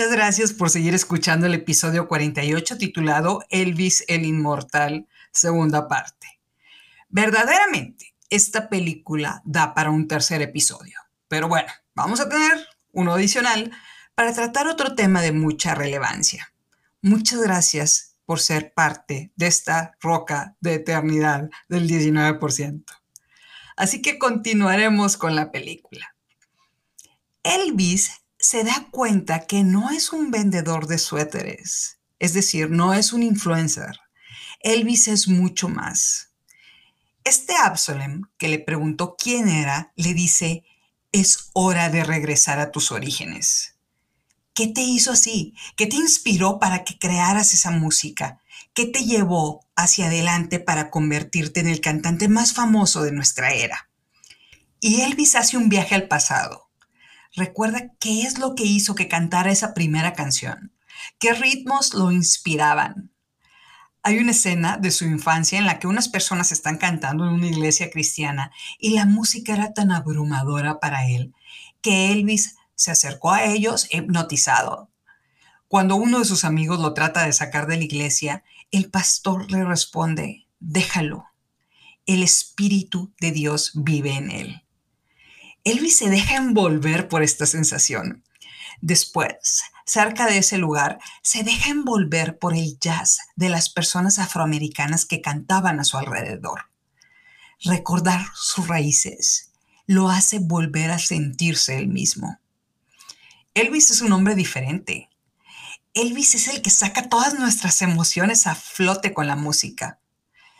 muchas 0.00 0.16
gracias 0.16 0.52
por 0.54 0.70
seguir 0.70 0.94
escuchando 0.94 1.44
el 1.44 1.52
episodio 1.52 2.08
48 2.08 2.78
titulado 2.78 3.44
Elvis 3.50 4.02
el 4.08 4.24
Inmortal, 4.24 5.06
segunda 5.30 5.88
parte. 5.88 6.40
Verdaderamente, 7.10 8.14
esta 8.30 8.70
película 8.70 9.42
da 9.44 9.74
para 9.74 9.90
un 9.90 10.08
tercer 10.08 10.40
episodio, 10.40 10.98
pero 11.28 11.48
bueno, 11.48 11.70
vamos 11.94 12.18
a 12.20 12.30
tener 12.30 12.66
uno 12.92 13.12
adicional 13.12 13.72
para 14.14 14.32
tratar 14.32 14.68
otro 14.68 14.94
tema 14.94 15.20
de 15.20 15.32
mucha 15.32 15.74
relevancia. 15.74 16.50
Muchas 17.02 17.42
gracias 17.42 18.16
por 18.24 18.40
ser 18.40 18.72
parte 18.72 19.32
de 19.36 19.48
esta 19.48 19.98
roca 20.00 20.56
de 20.60 20.76
eternidad 20.76 21.50
del 21.68 21.86
19%. 21.86 22.84
Así 23.76 24.00
que 24.00 24.18
continuaremos 24.18 25.18
con 25.18 25.36
la 25.36 25.52
película. 25.52 26.16
Elvis 27.42 28.19
se 28.40 28.64
da 28.64 28.88
cuenta 28.90 29.46
que 29.46 29.62
no 29.62 29.90
es 29.90 30.12
un 30.12 30.30
vendedor 30.30 30.86
de 30.86 30.96
suéteres, 30.96 31.98
es 32.18 32.32
decir, 32.32 32.70
no 32.70 32.94
es 32.94 33.12
un 33.12 33.22
influencer. 33.22 34.00
Elvis 34.60 35.08
es 35.08 35.28
mucho 35.28 35.68
más. 35.68 36.30
Este 37.22 37.54
Absalom, 37.54 38.22
que 38.38 38.48
le 38.48 38.58
preguntó 38.58 39.14
quién 39.16 39.48
era, 39.48 39.92
le 39.94 40.14
dice, 40.14 40.64
es 41.12 41.50
hora 41.52 41.90
de 41.90 42.02
regresar 42.02 42.60
a 42.60 42.70
tus 42.70 42.92
orígenes. 42.92 43.76
¿Qué 44.54 44.68
te 44.68 44.80
hizo 44.80 45.12
así? 45.12 45.54
¿Qué 45.76 45.86
te 45.86 45.96
inspiró 45.96 46.58
para 46.58 46.82
que 46.82 46.98
crearas 46.98 47.52
esa 47.52 47.70
música? 47.70 48.40
¿Qué 48.72 48.86
te 48.86 49.04
llevó 49.04 49.66
hacia 49.76 50.06
adelante 50.06 50.60
para 50.60 50.90
convertirte 50.90 51.60
en 51.60 51.68
el 51.68 51.80
cantante 51.80 52.28
más 52.28 52.54
famoso 52.54 53.02
de 53.02 53.12
nuestra 53.12 53.52
era? 53.52 53.90
Y 54.80 55.02
Elvis 55.02 55.34
hace 55.34 55.58
un 55.58 55.68
viaje 55.68 55.94
al 55.94 56.08
pasado 56.08 56.69
recuerda 57.34 57.92
qué 57.98 58.22
es 58.22 58.38
lo 58.38 58.54
que 58.54 58.64
hizo 58.64 58.94
que 58.94 59.08
cantara 59.08 59.50
esa 59.50 59.74
primera 59.74 60.14
canción, 60.14 60.72
qué 61.18 61.32
ritmos 61.32 61.94
lo 61.94 62.10
inspiraban. 62.10 63.10
Hay 64.02 64.18
una 64.18 64.30
escena 64.30 64.78
de 64.78 64.90
su 64.90 65.04
infancia 65.04 65.58
en 65.58 65.66
la 65.66 65.78
que 65.78 65.86
unas 65.86 66.08
personas 66.08 66.52
están 66.52 66.78
cantando 66.78 67.26
en 67.26 67.34
una 67.34 67.46
iglesia 67.46 67.90
cristiana 67.90 68.50
y 68.78 68.90
la 68.94 69.04
música 69.04 69.52
era 69.52 69.74
tan 69.74 69.92
abrumadora 69.92 70.80
para 70.80 71.06
él 71.06 71.34
que 71.82 72.12
Elvis 72.12 72.56
se 72.74 72.90
acercó 72.90 73.30
a 73.30 73.44
ellos 73.44 73.88
hipnotizado. 73.92 74.90
Cuando 75.68 75.96
uno 75.96 76.18
de 76.18 76.24
sus 76.24 76.44
amigos 76.44 76.80
lo 76.80 76.94
trata 76.94 77.24
de 77.24 77.32
sacar 77.32 77.66
de 77.66 77.76
la 77.76 77.84
iglesia, 77.84 78.42
el 78.70 78.90
pastor 78.90 79.50
le 79.50 79.64
responde, 79.64 80.46
déjalo, 80.58 81.26
el 82.06 82.22
Espíritu 82.22 83.12
de 83.20 83.32
Dios 83.32 83.72
vive 83.74 84.14
en 84.14 84.30
él. 84.30 84.62
Elvis 85.64 85.98
se 85.98 86.08
deja 86.08 86.36
envolver 86.36 87.08
por 87.08 87.22
esta 87.22 87.46
sensación. 87.46 88.24
Después, 88.80 89.62
cerca 89.84 90.26
de 90.26 90.38
ese 90.38 90.56
lugar, 90.56 90.98
se 91.22 91.42
deja 91.42 91.70
envolver 91.70 92.38
por 92.38 92.54
el 92.54 92.78
jazz 92.78 93.18
de 93.36 93.50
las 93.50 93.68
personas 93.68 94.18
afroamericanas 94.18 95.04
que 95.04 95.20
cantaban 95.20 95.80
a 95.80 95.84
su 95.84 95.98
alrededor. 95.98 96.70
Recordar 97.62 98.26
sus 98.34 98.68
raíces 98.68 99.50
lo 99.86 100.08
hace 100.08 100.38
volver 100.38 100.92
a 100.92 100.98
sentirse 100.98 101.76
él 101.76 101.88
mismo. 101.88 102.38
Elvis 103.54 103.90
es 103.90 104.00
un 104.00 104.12
hombre 104.12 104.36
diferente. 104.36 105.10
Elvis 105.92 106.36
es 106.36 106.46
el 106.46 106.62
que 106.62 106.70
saca 106.70 107.08
todas 107.08 107.36
nuestras 107.38 107.82
emociones 107.82 108.46
a 108.46 108.54
flote 108.54 109.12
con 109.12 109.26
la 109.26 109.34
música. 109.34 109.98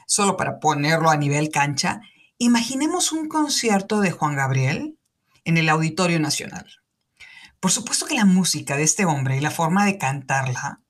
Solo 0.06 0.37
para 0.37 0.59
ponerlo 0.59 1.09
a 1.09 1.17
nivel 1.17 1.51
cancha, 1.51 2.01
Imaginemos 2.42 3.12
un 3.12 3.28
concierto 3.28 4.00
de 4.00 4.12
Juan 4.12 4.34
Gabriel 4.34 4.96
en 5.44 5.58
el 5.58 5.69
Auditorio 5.69 6.19
Nacional. 6.19 6.66
Por 7.60 7.70
supuesto 7.70 8.06
que 8.06 8.15
la 8.15 8.25
música 8.25 8.78
de 8.78 8.82
este 8.82 9.04
hombre 9.04 9.37
y 9.37 9.41
la 9.41 9.50
forma 9.50 9.84
de 9.84 9.98
cantarla 9.98 10.81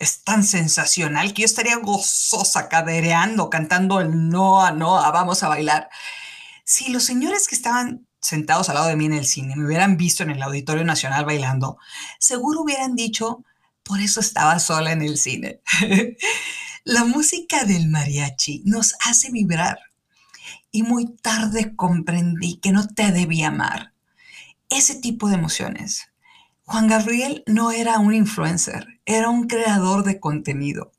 es 0.00 0.24
tan 0.24 0.42
sensacional 0.42 1.34
que 1.34 1.42
yo 1.42 1.46
estaría 1.46 1.76
gozosa 1.76 2.68
cadereando, 2.68 3.48
cantando 3.48 4.00
el 4.00 4.28
no 4.28 4.60
a 4.60 4.72
no 4.72 4.98
a 4.98 5.12
vamos 5.12 5.44
a 5.44 5.48
bailar. 5.48 5.88
Si 6.64 6.90
los 6.90 7.04
señores 7.04 7.46
que 7.46 7.54
estaban 7.54 8.08
sentados 8.20 8.68
al 8.68 8.74
lado 8.74 8.88
de 8.88 8.96
mí 8.96 9.06
en 9.06 9.14
el 9.14 9.26
cine 9.26 9.54
me 9.54 9.66
hubieran 9.66 9.96
visto 9.96 10.24
en 10.24 10.30
el 10.30 10.42
Auditorio 10.42 10.84
Nacional 10.84 11.24
bailando, 11.24 11.78
seguro 12.18 12.62
hubieran 12.62 12.96
dicho, 12.96 13.44
por 13.84 14.00
eso 14.00 14.18
estaba 14.18 14.58
sola 14.58 14.90
en 14.90 15.02
el 15.02 15.16
cine. 15.16 15.60
la 16.82 17.04
música 17.04 17.62
del 17.62 17.86
mariachi 17.86 18.62
nos 18.64 18.96
hace 19.06 19.30
vibrar 19.30 19.89
y 20.72 20.82
muy 20.82 21.06
tarde 21.16 21.74
comprendí 21.76 22.56
que 22.56 22.72
no 22.72 22.86
te 22.86 23.12
debía 23.12 23.48
amar. 23.48 23.92
Ese 24.68 24.94
tipo 24.94 25.28
de 25.28 25.34
emociones. 25.34 26.08
Juan 26.64 26.86
Gabriel 26.86 27.42
no 27.46 27.72
era 27.72 27.98
un 27.98 28.14
influencer, 28.14 29.00
era 29.04 29.28
un 29.28 29.48
creador 29.48 30.04
de 30.04 30.20
contenido. 30.20 30.92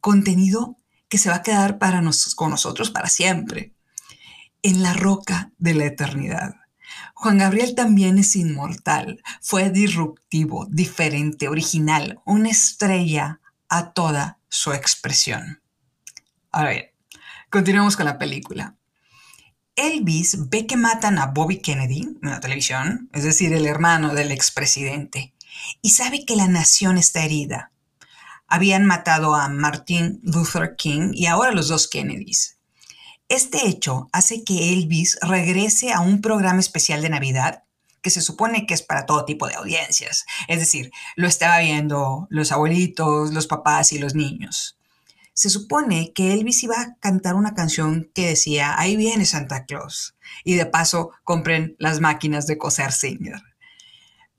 Contenido 0.00 0.76
que 1.08 1.18
se 1.18 1.28
va 1.28 1.36
a 1.36 1.42
quedar 1.42 1.78
para 1.78 2.02
con 2.34 2.50
nosotros 2.50 2.90
para 2.90 3.08
siempre, 3.08 3.74
en 4.62 4.82
la 4.82 4.94
roca 4.94 5.52
de 5.58 5.74
la 5.74 5.84
eternidad. 5.84 6.56
Juan 7.14 7.38
Gabriel 7.38 7.74
también 7.74 8.18
es 8.18 8.34
inmortal, 8.34 9.22
fue 9.40 9.70
disruptivo, 9.70 10.66
diferente, 10.70 11.48
original, 11.48 12.20
una 12.24 12.48
estrella 12.48 13.40
a 13.68 13.92
toda 13.92 14.38
su 14.48 14.72
expresión. 14.72 15.62
Ahora 16.50 16.70
bien, 16.70 16.86
continuamos 17.50 17.96
con 17.96 18.06
la 18.06 18.18
película. 18.18 18.76
Elvis 19.82 20.48
ve 20.48 20.66
que 20.66 20.76
matan 20.76 21.18
a 21.18 21.26
Bobby 21.26 21.58
Kennedy 21.58 22.02
en 22.22 22.30
la 22.30 22.38
televisión, 22.38 23.10
es 23.12 23.24
decir, 23.24 23.52
el 23.52 23.66
hermano 23.66 24.14
del 24.14 24.30
expresidente, 24.30 25.34
y 25.82 25.90
sabe 25.90 26.24
que 26.24 26.36
la 26.36 26.46
nación 26.46 26.98
está 26.98 27.24
herida. 27.24 27.72
Habían 28.46 28.86
matado 28.86 29.34
a 29.34 29.48
Martin 29.48 30.20
Luther 30.22 30.76
King 30.76 31.10
y 31.12 31.26
ahora 31.26 31.50
los 31.50 31.66
dos 31.66 31.88
Kennedys. 31.88 32.58
Este 33.28 33.66
hecho 33.66 34.08
hace 34.12 34.44
que 34.44 34.72
Elvis 34.72 35.18
regrese 35.20 35.92
a 35.92 36.00
un 36.00 36.20
programa 36.20 36.60
especial 36.60 37.02
de 37.02 37.08
Navidad 37.08 37.64
que 38.02 38.10
se 38.10 38.20
supone 38.20 38.66
que 38.66 38.74
es 38.74 38.82
para 38.82 39.06
todo 39.06 39.24
tipo 39.24 39.48
de 39.48 39.54
audiencias. 39.54 40.26
Es 40.48 40.60
decir, 40.60 40.92
lo 41.16 41.26
estaba 41.26 41.58
viendo 41.58 42.26
los 42.30 42.52
abuelitos, 42.52 43.32
los 43.32 43.46
papás 43.46 43.92
y 43.92 43.98
los 43.98 44.14
niños 44.14 44.76
se 45.34 45.50
supone 45.50 46.12
que 46.12 46.32
Elvis 46.32 46.62
iba 46.62 46.80
a 46.80 46.96
cantar 46.96 47.34
una 47.34 47.54
canción 47.54 48.10
que 48.14 48.28
decía, 48.28 48.78
ahí 48.78 48.96
viene 48.96 49.24
Santa 49.24 49.64
Claus. 49.64 50.14
Y 50.44 50.54
de 50.54 50.66
paso 50.66 51.10
compren 51.24 51.74
las 51.78 52.00
máquinas 52.00 52.46
de 52.46 52.58
coser 52.58 52.92
Singer. 52.92 53.42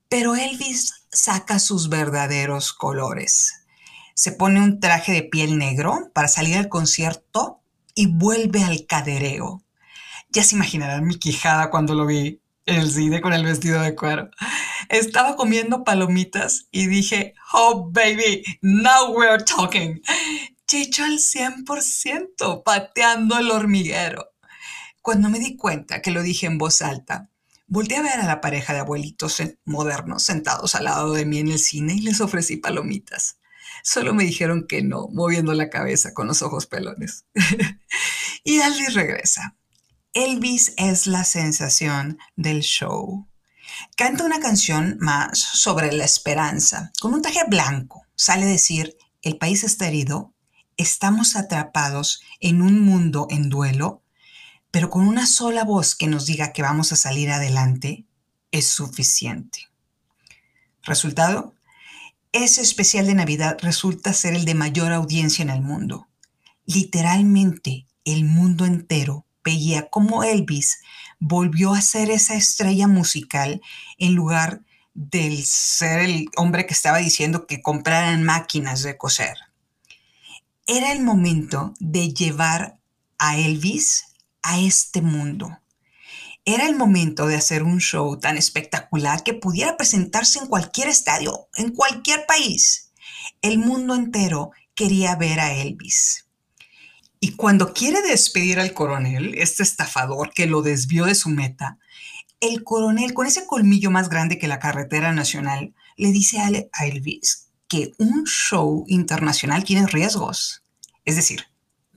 Pero 0.09 0.35
Elvis 0.35 1.05
saca 1.11 1.59
sus 1.59 1.89
verdaderos 1.89 2.73
colores. 2.73 3.65
Se 4.13 4.31
pone 4.31 4.61
un 4.61 4.79
traje 4.79 5.11
de 5.11 5.23
piel 5.23 5.57
negro 5.57 6.11
para 6.13 6.27
salir 6.27 6.57
al 6.57 6.69
concierto 6.69 7.61
y 7.95 8.07
vuelve 8.07 8.63
al 8.63 8.85
cadereo. 8.85 9.63
Ya 10.29 10.43
se 10.43 10.55
imaginarán 10.55 11.05
mi 11.05 11.17
quijada 11.17 11.71
cuando 11.71 11.95
lo 11.95 12.05
vi 12.05 12.39
en 12.65 12.75
el 12.75 12.91
cine 12.91 13.21
con 13.21 13.33
el 13.33 13.43
vestido 13.43 13.81
de 13.81 13.95
cuero. 13.95 14.29
Estaba 14.89 15.35
comiendo 15.35 15.83
palomitas 15.83 16.67
y 16.71 16.87
dije, 16.87 17.33
oh 17.53 17.89
baby, 17.91 18.43
now 18.61 19.11
we're 19.15 19.43
talking. 19.43 20.01
Chicho 20.67 21.03
al 21.03 21.19
100%, 21.19 22.63
pateando 22.63 23.37
el 23.37 23.51
hormiguero. 23.51 24.31
Cuando 25.01 25.29
me 25.29 25.39
di 25.39 25.57
cuenta 25.57 26.01
que 26.01 26.11
lo 26.11 26.23
dije 26.23 26.45
en 26.45 26.57
voz 26.57 26.81
alta, 26.81 27.29
volteé 27.67 27.97
a 27.97 28.01
ver 28.01 28.19
a 28.19 28.25
la 28.25 28.41
pareja 28.41 28.73
de 28.73 28.79
abuelitos 28.79 29.41
modernos 29.65 30.23
sentados 30.23 30.75
al 30.75 30.85
lado 30.85 31.13
de 31.13 31.25
mí 31.25 31.39
en 31.39 31.49
el 31.49 31.59
cine 31.59 31.95
y 31.95 32.01
les 32.01 32.21
ofrecí 32.21 32.57
palomitas. 32.57 33.37
Solo 33.83 34.13
me 34.13 34.23
dijeron 34.23 34.65
que 34.67 34.81
no, 34.81 35.09
moviendo 35.11 35.53
la 35.53 35.69
cabeza 35.69 36.13
con 36.13 36.27
los 36.27 36.41
ojos 36.41 36.67
pelones. 36.67 37.25
y 38.43 38.59
Elvis 38.59 38.93
regresa. 38.93 39.57
Elvis 40.13 40.73
es 40.77 41.07
la 41.07 41.23
sensación 41.23 42.19
del 42.35 42.61
show. 42.61 43.27
Canta 43.97 44.23
una 44.23 44.39
canción 44.39 44.97
más 44.99 45.39
sobre 45.39 45.91
la 45.91 46.05
esperanza. 46.05 46.91
Con 47.01 47.13
un 47.13 47.21
traje 47.21 47.43
blanco 47.47 48.05
sale 48.15 48.43
a 48.43 48.47
decir, 48.47 48.95
el 49.21 49.37
país 49.37 49.63
está 49.63 49.87
herido, 49.87 50.32
estamos 50.77 51.35
atrapados 51.35 52.21
en 52.39 52.61
un 52.61 52.79
mundo 52.79 53.27
en 53.29 53.49
duelo, 53.49 54.01
pero 54.71 54.89
con 54.89 55.07
una 55.07 55.27
sola 55.27 55.63
voz 55.63 55.95
que 55.95 56.07
nos 56.07 56.25
diga 56.25 56.53
que 56.53 56.61
vamos 56.61 56.91
a 56.91 56.95
salir 56.95 57.29
adelante 57.31 58.05
es 58.51 58.67
suficiente. 58.67 59.69
Resultado, 60.83 61.55
ese 62.31 62.61
especial 62.61 63.05
de 63.05 63.13
Navidad 63.13 63.57
resulta 63.61 64.13
ser 64.13 64.33
el 64.33 64.45
de 64.45 64.55
mayor 64.55 64.91
audiencia 64.91 65.43
en 65.43 65.49
el 65.49 65.61
mundo. 65.61 66.07
Literalmente, 66.65 67.85
el 68.05 68.25
mundo 68.25 68.65
entero 68.65 69.25
veía 69.43 69.89
cómo 69.89 70.23
Elvis 70.23 70.79
volvió 71.19 71.73
a 71.73 71.81
ser 71.81 72.09
esa 72.09 72.35
estrella 72.35 72.87
musical 72.87 73.61
en 73.97 74.15
lugar 74.15 74.61
del 74.93 75.43
ser 75.45 75.99
el 75.99 76.25
hombre 76.35 76.65
que 76.65 76.73
estaba 76.73 76.97
diciendo 76.97 77.47
que 77.47 77.61
compraran 77.61 78.23
máquinas 78.23 78.83
de 78.83 78.97
coser 78.97 79.37
era 80.65 80.93
el 80.93 81.01
momento 81.01 81.73
de 81.79 82.13
llevar 82.13 82.79
a 83.17 83.37
Elvis 83.37 84.05
a 84.41 84.59
este 84.59 85.01
mundo. 85.01 85.59
Era 86.45 86.67
el 86.67 86.75
momento 86.75 87.27
de 87.27 87.35
hacer 87.35 87.63
un 87.63 87.79
show 87.79 88.17
tan 88.17 88.37
espectacular 88.37 89.23
que 89.23 89.33
pudiera 89.33 89.75
presentarse 89.75 90.39
en 90.39 90.47
cualquier 90.47 90.87
estadio, 90.87 91.49
en 91.55 91.71
cualquier 91.71 92.25
país. 92.25 92.91
El 93.41 93.57
mundo 93.57 93.93
entero 93.95 94.51
quería 94.73 95.15
ver 95.15 95.41
a 95.41 95.53
Elvis. 95.53 96.27
Y 97.19 97.35
cuando 97.35 97.73
quiere 97.73 98.01
despedir 98.01 98.59
al 98.59 98.73
coronel, 98.73 99.35
este 99.37 99.63
estafador 99.63 100.33
que 100.33 100.45
lo 100.45 100.61
desvió 100.61 101.05
de 101.05 101.15
su 101.15 101.29
meta, 101.29 101.77
el 102.39 102.63
coronel, 102.63 103.13
con 103.13 103.25
ese 103.25 103.45
colmillo 103.45 103.91
más 103.91 104.09
grande 104.09 104.37
que 104.37 104.49
la 104.49 104.59
carretera 104.59 105.13
nacional, 105.13 105.73
le 105.95 106.11
dice 106.11 106.39
a 106.39 106.85
Elvis 106.85 107.52
que 107.73 107.93
un 107.97 108.25
show 108.25 108.85
internacional 108.87 109.63
tiene 109.63 109.87
riesgos. 109.87 110.61
Es 111.05 111.15
decir, 111.15 111.47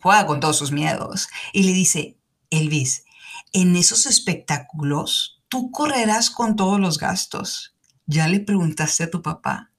juega 0.00 0.26
con 0.26 0.40
todos 0.40 0.56
sus 0.56 0.72
miedos 0.72 1.28
y 1.52 1.64
le 1.64 1.72
dice, 1.74 2.16
Elvis, 2.48 3.04
en 3.52 3.76
esos 3.76 4.06
espectáculos 4.06 5.42
tú 5.50 5.70
correrás 5.70 6.30
con 6.30 6.56
todos 6.56 6.80
los 6.80 6.98
gastos. 6.98 7.74
¿Ya 8.06 8.26
le 8.26 8.40
preguntaste 8.40 9.04
a 9.04 9.10
tu 9.10 9.20
papá? 9.20 9.70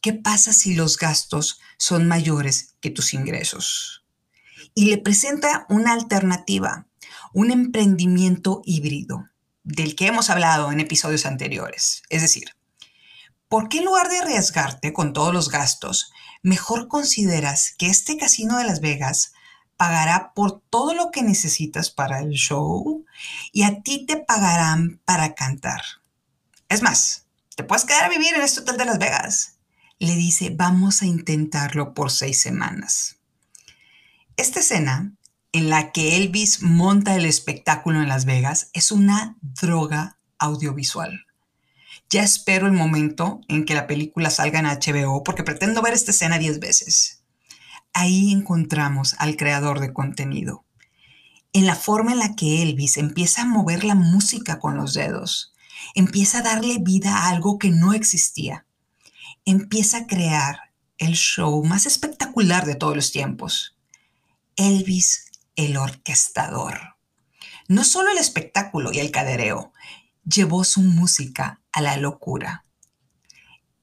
¿Qué 0.00 0.12
pasa 0.12 0.52
si 0.52 0.74
los 0.74 0.98
gastos 0.98 1.58
son 1.78 2.06
mayores 2.06 2.76
que 2.80 2.90
tus 2.90 3.12
ingresos? 3.12 4.04
y 4.74 4.86
le 4.86 4.98
presenta 4.98 5.66
una 5.68 5.92
alternativa, 5.92 6.86
un 7.32 7.50
emprendimiento 7.50 8.62
híbrido, 8.64 9.30
del 9.62 9.94
que 9.94 10.06
hemos 10.06 10.30
hablado 10.30 10.72
en 10.72 10.80
episodios 10.80 11.26
anteriores. 11.26 12.02
Es 12.10 12.22
decir, 12.22 12.53
¿por 13.54 13.68
qué 13.68 13.78
en 13.78 13.84
lugar 13.84 14.08
de 14.08 14.18
arriesgarte 14.18 14.92
con 14.92 15.12
todos 15.12 15.32
los 15.32 15.48
gastos, 15.48 16.12
mejor 16.42 16.88
consideras 16.88 17.72
que 17.78 17.86
este 17.86 18.16
casino 18.16 18.58
de 18.58 18.64
Las 18.64 18.80
Vegas 18.80 19.32
pagará 19.76 20.32
por 20.34 20.60
todo 20.70 20.92
lo 20.92 21.12
que 21.12 21.22
necesitas 21.22 21.92
para 21.92 22.18
el 22.18 22.30
show 22.30 23.06
y 23.52 23.62
a 23.62 23.80
ti 23.82 24.06
te 24.06 24.16
pagarán 24.16 25.00
para 25.04 25.36
cantar? 25.36 25.82
Es 26.68 26.82
más, 26.82 27.26
te 27.54 27.62
puedes 27.62 27.84
quedar 27.84 28.06
a 28.06 28.08
vivir 28.08 28.34
en 28.34 28.42
este 28.42 28.58
hotel 28.58 28.76
de 28.76 28.86
Las 28.86 28.98
Vegas. 28.98 29.58
Le 30.00 30.16
dice, 30.16 30.50
vamos 30.50 31.02
a 31.02 31.06
intentarlo 31.06 31.94
por 31.94 32.10
seis 32.10 32.40
semanas. 32.40 33.18
Esta 34.36 34.58
escena 34.58 35.12
en 35.52 35.70
la 35.70 35.92
que 35.92 36.16
Elvis 36.16 36.60
monta 36.60 37.14
el 37.14 37.24
espectáculo 37.24 38.02
en 38.02 38.08
Las 38.08 38.24
Vegas 38.24 38.70
es 38.72 38.90
una 38.90 39.36
droga 39.40 40.18
audiovisual. 40.40 41.24
Ya 42.14 42.22
espero 42.22 42.68
el 42.68 42.72
momento 42.72 43.40
en 43.48 43.64
que 43.64 43.74
la 43.74 43.88
película 43.88 44.30
salga 44.30 44.60
en 44.60 44.66
HBO 44.66 45.24
porque 45.24 45.42
pretendo 45.42 45.82
ver 45.82 45.94
esta 45.94 46.12
escena 46.12 46.38
10 46.38 46.60
veces. 46.60 47.24
Ahí 47.92 48.30
encontramos 48.30 49.16
al 49.18 49.36
creador 49.36 49.80
de 49.80 49.92
contenido. 49.92 50.64
En 51.52 51.66
la 51.66 51.74
forma 51.74 52.12
en 52.12 52.20
la 52.20 52.36
que 52.36 52.62
Elvis 52.62 52.98
empieza 52.98 53.42
a 53.42 53.46
mover 53.46 53.82
la 53.82 53.96
música 53.96 54.60
con 54.60 54.76
los 54.76 54.94
dedos, 54.94 55.54
empieza 55.96 56.38
a 56.38 56.42
darle 56.42 56.78
vida 56.78 57.16
a 57.16 57.30
algo 57.30 57.58
que 57.58 57.70
no 57.70 57.92
existía. 57.94 58.64
Empieza 59.44 59.96
a 59.96 60.06
crear 60.06 60.70
el 60.98 61.14
show 61.14 61.64
más 61.64 61.84
espectacular 61.84 62.64
de 62.64 62.76
todos 62.76 62.94
los 62.94 63.10
tiempos 63.10 63.76
Elvis 64.54 65.32
el 65.56 65.76
orquestador. 65.76 66.94
No 67.66 67.82
solo 67.82 68.12
el 68.12 68.18
espectáculo 68.18 68.92
y 68.92 69.00
el 69.00 69.10
cadereo, 69.10 69.72
llevó 70.24 70.62
su 70.62 70.80
música 70.80 71.60
a 71.74 71.80
la 71.80 71.96
locura. 71.96 72.64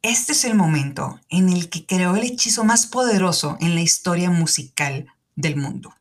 Este 0.01 0.31
es 0.31 0.45
el 0.45 0.55
momento 0.55 1.19
en 1.29 1.49
el 1.49 1.69
que 1.69 1.85
creó 1.85 2.15
el 2.15 2.23
hechizo 2.23 2.63
más 2.63 2.87
poderoso 2.87 3.57
en 3.59 3.75
la 3.75 3.81
historia 3.81 4.29
musical 4.29 5.07
del 5.35 5.57
mundo. 5.57 5.93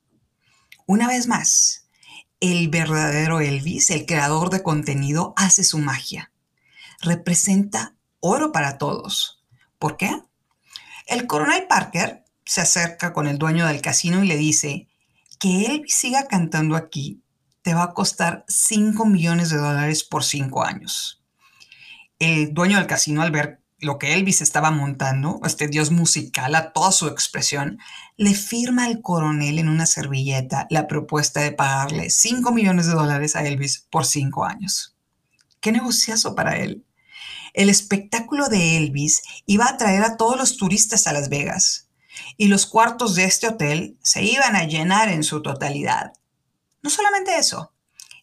Una 0.86 1.08
vez 1.08 1.26
más, 1.26 1.88
el 2.40 2.68
verdadero 2.68 3.40
Elvis, 3.40 3.90
el 3.90 4.06
creador 4.06 4.50
de 4.50 4.62
contenido, 4.62 5.34
hace 5.36 5.64
su 5.64 5.78
magia. 5.78 6.32
Representa 7.00 7.96
oro 8.20 8.52
para 8.52 8.78
todos. 8.78 9.44
¿Por 9.78 9.96
qué? 9.96 10.22
El 11.06 11.26
coronel 11.26 11.66
Parker 11.66 12.24
se 12.44 12.60
acerca 12.60 13.12
con 13.12 13.26
el 13.26 13.36
dueño 13.36 13.66
del 13.66 13.82
casino 13.82 14.22
y 14.22 14.28
le 14.28 14.36
dice 14.36 14.88
que 15.38 15.66
él 15.66 15.84
siga 15.88 16.28
cantando 16.28 16.76
aquí 16.76 17.22
te 17.62 17.74
va 17.74 17.82
a 17.84 17.94
costar 17.94 18.44
5 18.48 19.04
millones 19.06 19.50
de 19.50 19.58
dólares 19.58 20.04
por 20.04 20.24
5 20.24 20.64
años. 20.64 21.19
El 22.20 22.52
dueño 22.52 22.76
del 22.76 22.86
casino 22.86 23.22
al 23.22 23.30
ver 23.30 23.62
lo 23.78 23.98
que 23.98 24.12
Elvis 24.12 24.42
estaba 24.42 24.70
montando, 24.70 25.40
este 25.42 25.68
dios 25.68 25.90
musical 25.90 26.54
a 26.54 26.74
toda 26.74 26.92
su 26.92 27.08
expresión, 27.08 27.78
le 28.18 28.34
firma 28.34 28.84
al 28.84 29.00
coronel 29.00 29.58
en 29.58 29.70
una 29.70 29.86
servilleta 29.86 30.66
la 30.68 30.86
propuesta 30.86 31.40
de 31.40 31.52
pagarle 31.52 32.10
5 32.10 32.52
millones 32.52 32.86
de 32.86 32.92
dólares 32.92 33.36
a 33.36 33.46
Elvis 33.46 33.86
por 33.90 34.04
5 34.04 34.44
años. 34.44 34.94
Qué 35.60 35.72
negociazo 35.72 36.34
para 36.34 36.58
él. 36.58 36.84
El 37.54 37.70
espectáculo 37.70 38.50
de 38.50 38.76
Elvis 38.76 39.22
iba 39.46 39.64
a 39.64 39.70
atraer 39.70 40.02
a 40.02 40.18
todos 40.18 40.36
los 40.36 40.58
turistas 40.58 41.06
a 41.06 41.14
Las 41.14 41.30
Vegas 41.30 41.88
y 42.36 42.48
los 42.48 42.66
cuartos 42.66 43.14
de 43.14 43.24
este 43.24 43.48
hotel 43.48 43.96
se 44.02 44.22
iban 44.22 44.56
a 44.56 44.64
llenar 44.64 45.08
en 45.08 45.24
su 45.24 45.40
totalidad. 45.40 46.12
No 46.82 46.90
solamente 46.90 47.38
eso, 47.38 47.72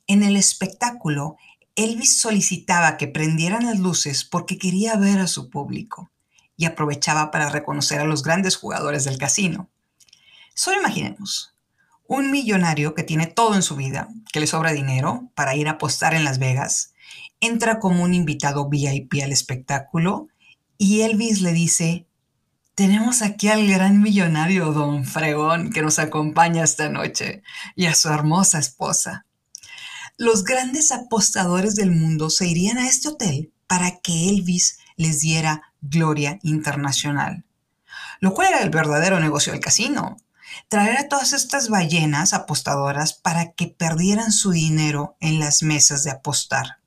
en 0.06 0.22
el 0.22 0.38
espectáculo 0.38 1.38
Elvis 1.78 2.20
solicitaba 2.20 2.98
que 2.98 3.08
prendieran 3.08 3.68
las 3.68 3.80
luces 3.80 4.24
porque 4.26 4.58
quería 4.58 4.96
ver 4.96 5.20
a 5.20 5.28
su 5.28 5.52
público 5.52 6.12
y 6.58 6.66
aprovechaba 6.66 7.30
para 7.30 7.50
reconocer 7.50 8.02
a 8.02 8.06
los 8.06 8.24
grandes 8.24 8.56
jugadores 8.56 9.04
del 9.04 9.20
casino. 9.20 9.70
Solo 10.56 10.80
imaginemos, 10.80 11.54
un 12.08 12.32
millonario 12.32 12.96
que 12.96 13.04
tiene 13.04 13.28
todo 13.28 13.54
en 13.54 13.62
su 13.62 13.76
vida, 13.76 14.10
que 14.34 14.40
le 14.40 14.48
sobra 14.48 14.74
dinero 14.74 15.30
para 15.36 15.56
ir 15.56 15.68
a 15.68 15.74
apostar 15.74 16.16
en 16.16 16.24
Las 16.24 16.40
Vegas, 16.40 16.94
entra 17.40 17.78
como 17.78 18.04
un 18.04 18.16
invitado 18.16 18.68
VIP 18.68 19.22
al 19.24 19.32
espectáculo 19.32 20.30
y 20.80 21.02
Elvis 21.02 21.42
le 21.42 21.54
dice, 21.54 22.08
tenemos 22.74 23.22
aquí 23.22 23.50
al 23.50 23.68
gran 23.68 24.02
millonario 24.02 24.74
Don 24.74 25.06
Fregón 25.06 25.70
que 25.70 25.84
nos 25.84 26.00
acompaña 26.00 26.64
esta 26.64 26.90
noche 26.90 27.44
y 27.76 27.86
a 27.86 27.94
su 27.94 28.10
hermosa 28.10 28.58
esposa. 28.58 29.27
Los 30.20 30.44
grandes 30.44 30.92
apostadores 30.92 31.76
del 31.76 31.92
mundo 31.92 32.32
se 32.32 32.48
irían 32.48 32.80
a 32.80 32.88
este 32.88 33.10
hotel 33.10 33.54
para 33.68 34.00
que 34.00 34.30
Elvis 34.30 34.80
les 34.96 35.20
diera 35.20 35.62
gloria 35.80 36.40
internacional. 36.42 37.46
Lo 38.20 38.34
cual 38.34 38.48
era 38.48 38.64
el 38.64 38.72
verdadero 38.72 39.20
negocio 39.20 39.54
del 39.54 39.62
casino. 39.62 40.18
Traer 40.70 40.98
a 40.98 41.08
todas 41.08 41.34
estas 41.34 41.70
ballenas 41.70 42.34
apostadoras 42.34 43.14
para 43.14 43.52
que 43.52 43.68
perdieran 43.68 44.32
su 44.32 44.50
dinero 44.50 45.18
en 45.20 45.40
las 45.40 45.62
mesas 45.62 46.04
de 46.04 46.10
apostar. 46.10 46.80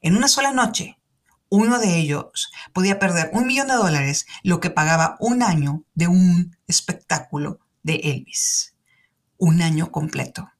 En 0.00 0.16
una 0.16 0.28
sola 0.28 0.50
noche, 0.50 0.98
uno 1.50 1.78
de 1.78 1.98
ellos 1.98 2.50
podía 2.72 2.98
perder 2.98 3.28
un 3.34 3.46
millón 3.46 3.66
de 3.66 3.74
dólares, 3.74 4.24
lo 4.42 4.58
que 4.58 4.70
pagaba 4.70 5.18
un 5.20 5.42
año 5.42 5.84
de 5.94 6.08
un 6.08 6.56
espectáculo 6.66 7.60
de 7.82 7.96
Elvis. 8.04 8.74
Un 9.36 9.60
año 9.60 9.92
completo. 9.92 10.50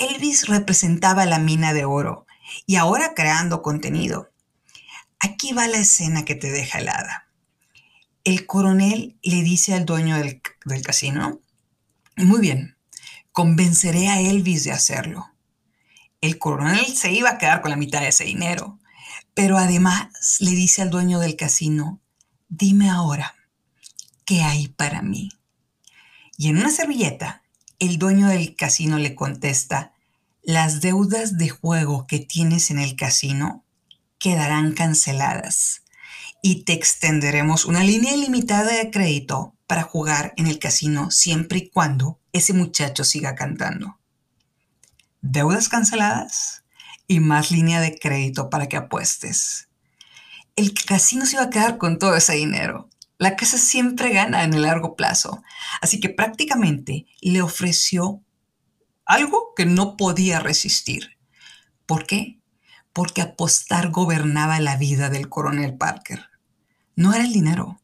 Elvis 0.00 0.48
representaba 0.48 1.26
la 1.26 1.38
mina 1.38 1.72
de 1.72 1.84
oro 1.84 2.26
y 2.66 2.76
ahora 2.76 3.14
creando 3.14 3.62
contenido. 3.62 4.32
Aquí 5.20 5.52
va 5.52 5.68
la 5.68 5.78
escena 5.78 6.24
que 6.24 6.34
te 6.34 6.50
deja 6.50 6.78
helada. 6.78 7.28
El 8.24 8.46
coronel 8.46 9.18
le 9.22 9.42
dice 9.42 9.74
al 9.74 9.84
dueño 9.84 10.16
del, 10.16 10.42
del 10.64 10.82
casino, 10.82 11.40
muy 12.16 12.40
bien, 12.40 12.76
convenceré 13.32 14.08
a 14.08 14.20
Elvis 14.20 14.64
de 14.64 14.72
hacerlo. 14.72 15.30
El 16.20 16.38
coronel 16.38 16.86
se 16.96 17.12
iba 17.12 17.30
a 17.30 17.38
quedar 17.38 17.60
con 17.60 17.70
la 17.70 17.76
mitad 17.76 18.00
de 18.00 18.08
ese 18.08 18.24
dinero, 18.24 18.78
pero 19.34 19.58
además 19.58 20.08
le 20.40 20.50
dice 20.50 20.82
al 20.82 20.90
dueño 20.90 21.18
del 21.18 21.36
casino, 21.36 22.00
dime 22.48 22.90
ahora, 22.90 23.34
¿qué 24.24 24.42
hay 24.42 24.68
para 24.68 25.02
mí? 25.02 25.30
Y 26.36 26.48
en 26.48 26.58
una 26.58 26.70
servilleta, 26.70 27.39
el 27.80 27.98
dueño 27.98 28.28
del 28.28 28.54
casino 28.54 28.98
le 28.98 29.14
contesta, 29.14 29.92
las 30.42 30.80
deudas 30.80 31.36
de 31.36 31.48
juego 31.48 32.06
que 32.06 32.20
tienes 32.20 32.70
en 32.70 32.78
el 32.78 32.94
casino 32.94 33.64
quedarán 34.18 34.72
canceladas 34.72 35.82
y 36.42 36.64
te 36.64 36.72
extenderemos 36.72 37.64
una 37.64 37.82
línea 37.82 38.14
ilimitada 38.14 38.72
de 38.72 38.90
crédito 38.90 39.54
para 39.66 39.82
jugar 39.82 40.32
en 40.36 40.46
el 40.46 40.58
casino 40.58 41.10
siempre 41.10 41.58
y 41.58 41.70
cuando 41.70 42.20
ese 42.32 42.52
muchacho 42.52 43.04
siga 43.04 43.34
cantando. 43.34 43.98
¿Deudas 45.20 45.68
canceladas? 45.68 46.60
y 47.10 47.18
más 47.18 47.50
línea 47.50 47.80
de 47.80 47.98
crédito 47.98 48.50
para 48.50 48.68
que 48.68 48.76
apuestes. 48.76 49.68
El 50.54 50.74
casino 50.74 51.26
se 51.26 51.34
iba 51.34 51.42
a 51.42 51.50
quedar 51.50 51.76
con 51.76 51.98
todo 51.98 52.14
ese 52.14 52.34
dinero. 52.34 52.88
La 53.20 53.36
casa 53.36 53.58
siempre 53.58 54.14
gana 54.14 54.44
en 54.44 54.54
el 54.54 54.62
largo 54.62 54.96
plazo. 54.96 55.42
Así 55.82 56.00
que 56.00 56.08
prácticamente 56.08 57.04
le 57.20 57.42
ofreció 57.42 58.22
algo 59.04 59.52
que 59.54 59.66
no 59.66 59.98
podía 59.98 60.40
resistir. 60.40 61.18
¿Por 61.84 62.06
qué? 62.06 62.40
Porque 62.94 63.20
apostar 63.20 63.90
gobernaba 63.90 64.58
la 64.58 64.78
vida 64.78 65.10
del 65.10 65.28
coronel 65.28 65.76
Parker. 65.76 66.30
No 66.96 67.12
era 67.12 67.22
el 67.22 67.34
dinero, 67.34 67.82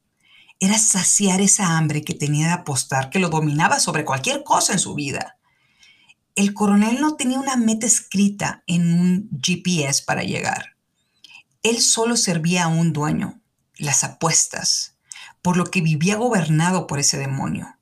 era 0.59 0.79
saciar 0.79 1.43
esa 1.43 1.77
hambre 1.77 2.01
que 2.01 2.15
tenía 2.15 2.47
de 2.47 2.55
apostar 2.55 3.11
que 3.11 3.19
lo 3.19 3.29
dominaba 3.29 3.79
sobre 3.79 4.07
cualquier 4.07 4.43
cosa 4.43 4.73
en 4.73 4.79
su 4.79 4.95
vida. 4.95 5.37
el 6.35 6.55
coronel 6.55 6.99
no 6.99 7.17
tenía 7.17 7.39
una 7.39 7.57
meta 7.57 7.87
escrita 7.87 8.63
en 8.67 8.91
un 8.91 9.29
GPS 9.43 10.03
para 10.03 10.23
llegar. 10.23 10.77
Él 11.63 11.83
solo 11.83 12.17
servía 12.17 12.65
a 12.65 12.69
un 12.69 12.95
dueño, 12.95 13.43
las 13.77 14.03
apuestas, 14.03 14.96
por 15.43 15.57
lo 15.57 15.65
que 15.67 15.81
vivía 15.81 16.17
gobernado 16.17 16.87
por 16.87 16.99
ese 16.99 17.19
demonio, 17.19 17.79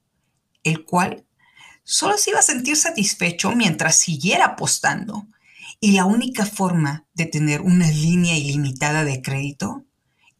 el 0.62 0.84
cual 0.84 1.24
solo 1.82 2.16
se 2.16 2.30
iba 2.30 2.40
a 2.40 2.42
sentir 2.42 2.76
satisfecho 2.76 3.52
mientras 3.52 3.96
siguiera 3.96 4.46
apostando. 4.46 5.26
Y 5.80 5.92
la 5.92 6.04
única 6.04 6.46
forma 6.46 7.04
de 7.14 7.26
tener 7.26 7.60
una 7.60 7.90
línea 7.90 8.36
ilimitada 8.36 9.04
de 9.04 9.20
crédito 9.20 9.84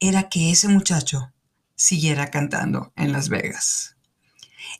era 0.00 0.28
que 0.28 0.50
ese 0.50 0.68
muchacho 0.68 1.32
siguiera 1.74 2.30
cantando 2.30 2.92
en 2.96 3.12
Las 3.12 3.28
Vegas. 3.28 3.96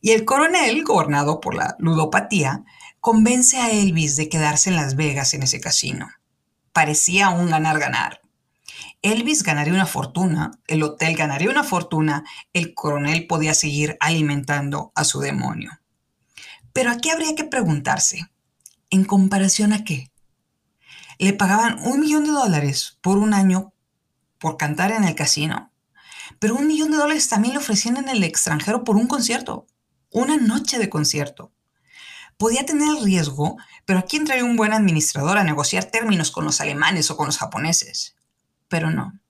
Y 0.00 0.11
el 0.11 0.25
coronel, 0.25 0.85
gobernado 0.85 1.41
por 1.41 1.55
la 1.55 1.76
ludopatía, 1.79 2.64
convence 3.00 3.59
a 3.59 3.71
Elvis 3.71 4.17
de 4.17 4.29
quedarse 4.29 4.71
en 4.71 4.76
Las 4.76 4.97
Vegas 4.97 5.35
en 5.35 5.43
ese 5.43 5.61
casino. 5.61 6.09
Parecía 6.73 7.31
un 7.31 7.50
ganar-ganar. 7.50 8.21
Elvis 9.02 9.43
ganaría 9.43 9.73
una 9.73 9.87
fortuna, 9.87 10.52
el 10.66 10.83
hotel 10.83 11.16
ganaría 11.16 11.50
una 11.50 11.64
fortuna, 11.64 12.25
el 12.52 12.75
coronel 12.75 13.26
podía 13.26 13.54
seguir 13.54 13.97
alimentando 14.00 14.93
a 14.95 15.04
su 15.04 15.21
demonio. 15.21 15.81
Pero 16.73 16.90
aquí 16.90 17.11
habría 17.11 17.35
que 17.35 17.45
preguntarse, 17.45 18.31
¿en 18.90 19.04
comparación 19.04 19.73
a 19.73 19.85
qué? 19.85 20.11
Le 21.19 21.33
pagaban 21.33 21.78
un 21.85 22.00
millón 22.00 22.25
de 22.25 22.31
dólares 22.31 22.99
por 23.00 23.19
un 23.19 23.35
año 23.35 23.73
por 24.38 24.57
cantar 24.57 24.90
en 24.90 25.04
el 25.04 25.14
casino, 25.14 25.73
pero 26.38 26.57
un 26.57 26.66
millón 26.66 26.90
de 26.90 26.97
dólares 26.97 27.28
también 27.28 27.54
le 27.54 27.61
ofrecían 27.61 27.97
en 27.97 28.09
el 28.09 28.25
extranjero 28.25 28.85
por 28.85 28.97
un 28.97 29.07
concierto, 29.07 29.66
una 30.11 30.37
noche 30.37 30.78
de 30.78 30.90
concierto 30.90 31.54
podía 32.37 32.66
tener 32.66 32.88
riesgo, 33.02 33.57
pero 33.85 33.99
aquí 33.99 34.16
entraría 34.16 34.45
un 34.45 34.57
buen 34.57 34.73
administrador 34.73 35.38
a 35.38 35.45
negociar 35.45 35.85
términos 35.85 36.31
con 36.31 36.45
los 36.45 36.61
alemanes 36.61 37.11
o 37.11 37.16
con 37.16 37.26
los 37.26 37.38
japoneses. 37.38 38.16
Pero 38.68 38.90
no. 38.90 39.21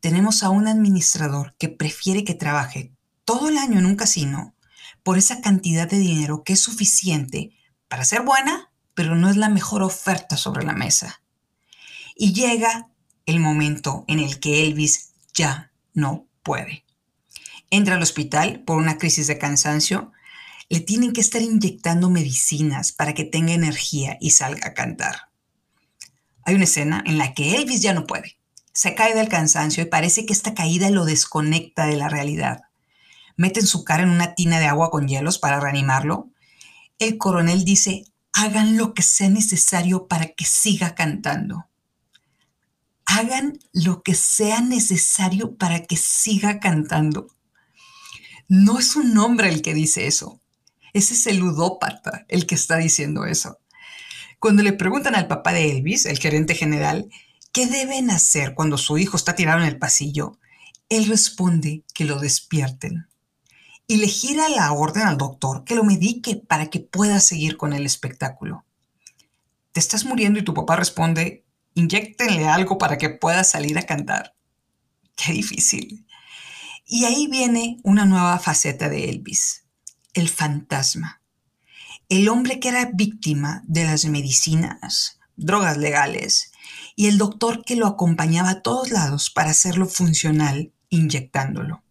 Tenemos 0.00 0.42
a 0.42 0.50
un 0.50 0.68
administrador 0.68 1.54
que 1.58 1.68
prefiere 1.68 2.24
que 2.24 2.34
trabaje 2.34 2.92
todo 3.24 3.48
el 3.48 3.58
año 3.58 3.78
en 3.78 3.86
un 3.86 3.96
casino 3.96 4.54
por 5.02 5.18
esa 5.18 5.40
cantidad 5.40 5.88
de 5.88 5.98
dinero 5.98 6.44
que 6.44 6.54
es 6.54 6.60
suficiente 6.60 7.56
para 7.88 8.04
ser 8.04 8.22
buena, 8.22 8.70
pero 8.94 9.14
no 9.16 9.30
es 9.30 9.36
la 9.36 9.48
mejor 9.48 9.82
oferta 9.82 10.36
sobre 10.36 10.64
la 10.64 10.72
mesa. 10.72 11.22
Y 12.16 12.32
llega 12.32 12.88
el 13.26 13.40
momento 13.40 14.04
en 14.08 14.18
el 14.18 14.40
que 14.40 14.66
Elvis 14.66 15.12
ya 15.32 15.72
no 15.94 16.26
puede. 16.42 16.84
Entra 17.70 17.96
al 17.96 18.02
hospital 18.02 18.62
por 18.64 18.78
una 18.78 18.98
crisis 18.98 19.26
de 19.26 19.38
cansancio 19.38 20.12
le 20.68 20.80
tienen 20.80 21.12
que 21.12 21.20
estar 21.20 21.42
inyectando 21.42 22.10
medicinas 22.10 22.92
para 22.92 23.14
que 23.14 23.24
tenga 23.24 23.52
energía 23.52 24.16
y 24.20 24.30
salga 24.30 24.68
a 24.68 24.74
cantar. 24.74 25.28
Hay 26.44 26.54
una 26.54 26.64
escena 26.64 27.02
en 27.06 27.18
la 27.18 27.34
que 27.34 27.56
Elvis 27.56 27.82
ya 27.82 27.94
no 27.94 28.06
puede. 28.06 28.38
Se 28.74 28.94
cae 28.94 29.14
del 29.14 29.28
cansancio 29.28 29.84
y 29.84 29.86
parece 29.86 30.26
que 30.26 30.32
esta 30.32 30.52
caída 30.52 30.90
lo 30.90 31.04
desconecta 31.04 31.86
de 31.86 31.96
la 31.96 32.08
realidad. 32.08 32.62
Meten 33.36 33.66
su 33.66 33.84
cara 33.84 34.02
en 34.02 34.10
una 34.10 34.34
tina 34.34 34.58
de 34.58 34.66
agua 34.66 34.90
con 34.90 35.08
hielos 35.08 35.38
para 35.38 35.60
reanimarlo. 35.60 36.28
El 36.98 37.16
coronel 37.16 37.64
dice, 37.64 38.04
hagan 38.32 38.76
lo 38.76 38.92
que 38.92 39.02
sea 39.02 39.28
necesario 39.28 40.08
para 40.08 40.26
que 40.26 40.44
siga 40.44 40.94
cantando. 40.94 41.66
Hagan 43.06 43.58
lo 43.72 44.02
que 44.02 44.14
sea 44.14 44.60
necesario 44.60 45.56
para 45.56 45.84
que 45.84 45.96
siga 45.96 46.58
cantando. 46.58 47.28
No 48.48 48.78
es 48.78 48.96
un 48.96 49.16
hombre 49.18 49.48
el 49.48 49.62
que 49.62 49.72
dice 49.72 50.06
eso, 50.06 50.40
ese 50.92 51.14
es 51.14 51.26
el 51.26 51.38
ludópata 51.38 52.24
el 52.28 52.46
que 52.46 52.54
está 52.54 52.76
diciendo 52.76 53.24
eso. 53.24 53.58
Cuando 54.38 54.62
le 54.62 54.72
preguntan 54.72 55.14
al 55.14 55.28
papá 55.28 55.52
de 55.52 55.70
Elvis, 55.70 56.06
el 56.06 56.18
gerente 56.18 56.54
general, 56.54 57.08
qué 57.54 57.66
deben 57.66 58.10
hacer 58.10 58.54
cuando 58.54 58.76
su 58.76 58.98
hijo 58.98 59.16
está 59.16 59.34
tirado 59.34 59.60
en 59.60 59.68
el 59.68 59.78
pasillo, 59.78 60.38
él 60.90 61.06
responde 61.06 61.84
que 61.94 62.04
lo 62.04 62.18
despierten. 62.18 63.08
Y 63.86 63.96
le 63.96 64.08
gira 64.08 64.50
la 64.50 64.72
orden 64.72 65.04
al 65.04 65.16
doctor 65.16 65.64
que 65.64 65.74
lo 65.74 65.84
medique 65.84 66.36
para 66.36 66.68
que 66.68 66.80
pueda 66.80 67.20
seguir 67.20 67.56
con 67.56 67.72
el 67.72 67.86
espectáculo. 67.86 68.66
Te 69.72 69.80
estás 69.80 70.04
muriendo 70.04 70.38
y 70.38 70.44
tu 70.44 70.52
papá 70.52 70.76
responde, 70.76 71.46
inyectenle 71.72 72.46
algo 72.46 72.76
para 72.76 72.98
que 72.98 73.08
pueda 73.08 73.42
salir 73.44 73.78
a 73.78 73.82
cantar. 73.82 74.34
Qué 75.16 75.32
difícil. 75.32 76.06
Y 76.86 77.06
ahí 77.06 77.26
viene 77.28 77.78
una 77.82 78.04
nueva 78.04 78.38
faceta 78.38 78.90
de 78.90 79.08
Elvis 79.08 79.64
el 80.14 80.28
fantasma. 80.28 81.20
El 82.08 82.28
hombre 82.28 82.60
que 82.60 82.68
era 82.68 82.90
víctima 82.94 83.62
de 83.66 83.84
las 83.84 84.04
medicinas, 84.06 85.18
drogas 85.36 85.76
legales, 85.76 86.52
y 86.96 87.06
el 87.06 87.18
doctor 87.18 87.64
que 87.64 87.76
lo 87.76 87.86
acompañaba 87.86 88.50
a 88.50 88.62
todos 88.62 88.90
lados 88.90 89.30
para 89.30 89.50
hacerlo 89.50 89.86
funcional 89.86 90.72
inyectándolo. 90.88 91.82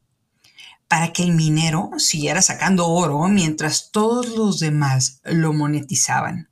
Para 0.88 1.12
que 1.12 1.24
el 1.24 1.32
minero 1.32 1.92
siguiera 1.98 2.42
sacando 2.42 2.88
oro 2.88 3.28
mientras 3.28 3.92
todos 3.92 4.30
los 4.30 4.60
demás 4.60 5.22
lo 5.24 5.54
monetizaban. 5.54 6.50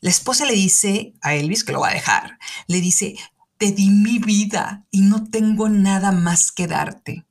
La 0.00 0.10
esposa 0.10 0.44
le 0.44 0.54
dice 0.54 1.14
a 1.20 1.34
Elvis 1.34 1.64
que 1.64 1.72
lo 1.72 1.80
va 1.80 1.88
a 1.88 1.94
dejar. 1.94 2.38
Le 2.66 2.80
dice, 2.80 3.16
te 3.58 3.72
di 3.72 3.90
mi 3.90 4.18
vida 4.18 4.86
y 4.90 5.00
no 5.00 5.24
tengo 5.30 5.68
nada 5.68 6.12
más 6.12 6.52
que 6.52 6.66
darte. 6.66 7.26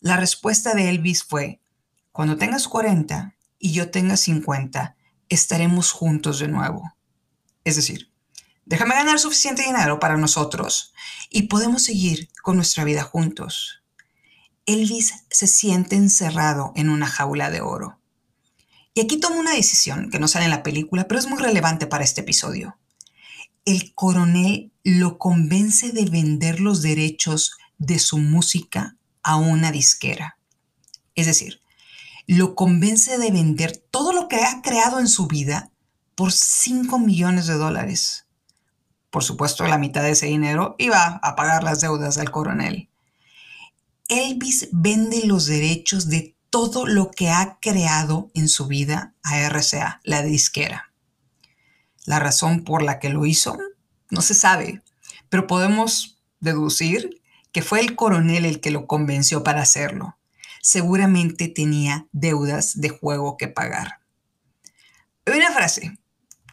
La 0.00 0.16
respuesta 0.16 0.74
de 0.74 0.90
Elvis 0.90 1.24
fue, 1.24 1.60
cuando 2.12 2.36
tengas 2.36 2.68
40 2.68 3.34
y 3.58 3.72
yo 3.72 3.90
tenga 3.90 4.16
50, 4.16 4.96
estaremos 5.28 5.92
juntos 5.92 6.38
de 6.38 6.48
nuevo. 6.48 6.94
Es 7.64 7.76
decir, 7.76 8.12
déjame 8.68 8.94
ganar 8.94 9.18
suficiente 9.18 9.62
dinero 9.62 9.98
para 9.98 10.18
nosotros 10.18 10.92
y 11.30 11.44
podemos 11.44 11.84
seguir 11.84 12.28
con 12.42 12.56
nuestra 12.56 12.84
vida 12.84 13.02
juntos. 13.02 13.82
Elvis 14.66 15.24
se 15.30 15.46
siente 15.46 15.96
encerrado 15.96 16.72
en 16.76 16.90
una 16.90 17.06
jaula 17.06 17.50
de 17.50 17.62
oro. 17.62 17.98
Y 18.92 19.00
aquí 19.00 19.18
toma 19.18 19.36
una 19.36 19.54
decisión 19.54 20.10
que 20.10 20.18
no 20.18 20.28
sale 20.28 20.44
en 20.44 20.50
la 20.50 20.62
película, 20.62 21.08
pero 21.08 21.18
es 21.18 21.26
muy 21.26 21.38
relevante 21.38 21.86
para 21.86 22.04
este 22.04 22.20
episodio. 22.20 22.78
El 23.64 23.94
coronel 23.94 24.70
lo 24.84 25.16
convence 25.18 25.92
de 25.92 26.04
vender 26.04 26.60
los 26.60 26.82
derechos 26.82 27.56
de 27.78 27.98
su 27.98 28.18
música 28.18 28.96
a 29.22 29.36
una 29.36 29.72
disquera. 29.72 30.36
Es 31.14 31.26
decir, 31.26 31.62
lo 32.26 32.54
convence 32.54 33.16
de 33.16 33.30
vender 33.30 33.78
todo 33.90 34.12
lo 34.12 34.28
que 34.28 34.36
ha 34.36 34.60
creado 34.60 35.00
en 35.00 35.08
su 35.08 35.26
vida 35.26 35.70
por 36.14 36.32
5 36.32 36.98
millones 36.98 37.46
de 37.46 37.54
dólares. 37.54 38.27
Por 39.10 39.24
supuesto, 39.24 39.66
la 39.66 39.78
mitad 39.78 40.02
de 40.02 40.10
ese 40.10 40.26
dinero 40.26 40.74
iba 40.78 41.20
a 41.22 41.36
pagar 41.36 41.62
las 41.62 41.80
deudas 41.80 42.16
del 42.16 42.30
coronel. 42.30 42.88
Elvis 44.08 44.68
vende 44.72 45.26
los 45.26 45.46
derechos 45.46 46.08
de 46.08 46.36
todo 46.50 46.86
lo 46.86 47.10
que 47.10 47.30
ha 47.30 47.58
creado 47.60 48.30
en 48.34 48.48
su 48.48 48.66
vida 48.66 49.14
a 49.22 49.38
RCA, 49.48 50.00
la 50.04 50.22
disquera. 50.22 50.92
La 52.04 52.18
razón 52.18 52.64
por 52.64 52.82
la 52.82 52.98
que 52.98 53.10
lo 53.10 53.26
hizo 53.26 53.58
no 54.10 54.22
se 54.22 54.34
sabe, 54.34 54.82
pero 55.28 55.46
podemos 55.46 56.18
deducir 56.40 57.22
que 57.52 57.62
fue 57.62 57.80
el 57.80 57.96
coronel 57.96 58.44
el 58.44 58.60
que 58.60 58.70
lo 58.70 58.86
convenció 58.86 59.42
para 59.42 59.62
hacerlo 59.62 60.18
seguramente 60.60 61.48
tenía 61.48 62.06
deudas 62.12 62.80
de 62.80 62.90
juego 62.90 63.36
que 63.36 63.48
pagar. 63.48 64.00
Hay 65.26 65.38
una 65.38 65.52
frase 65.52 65.98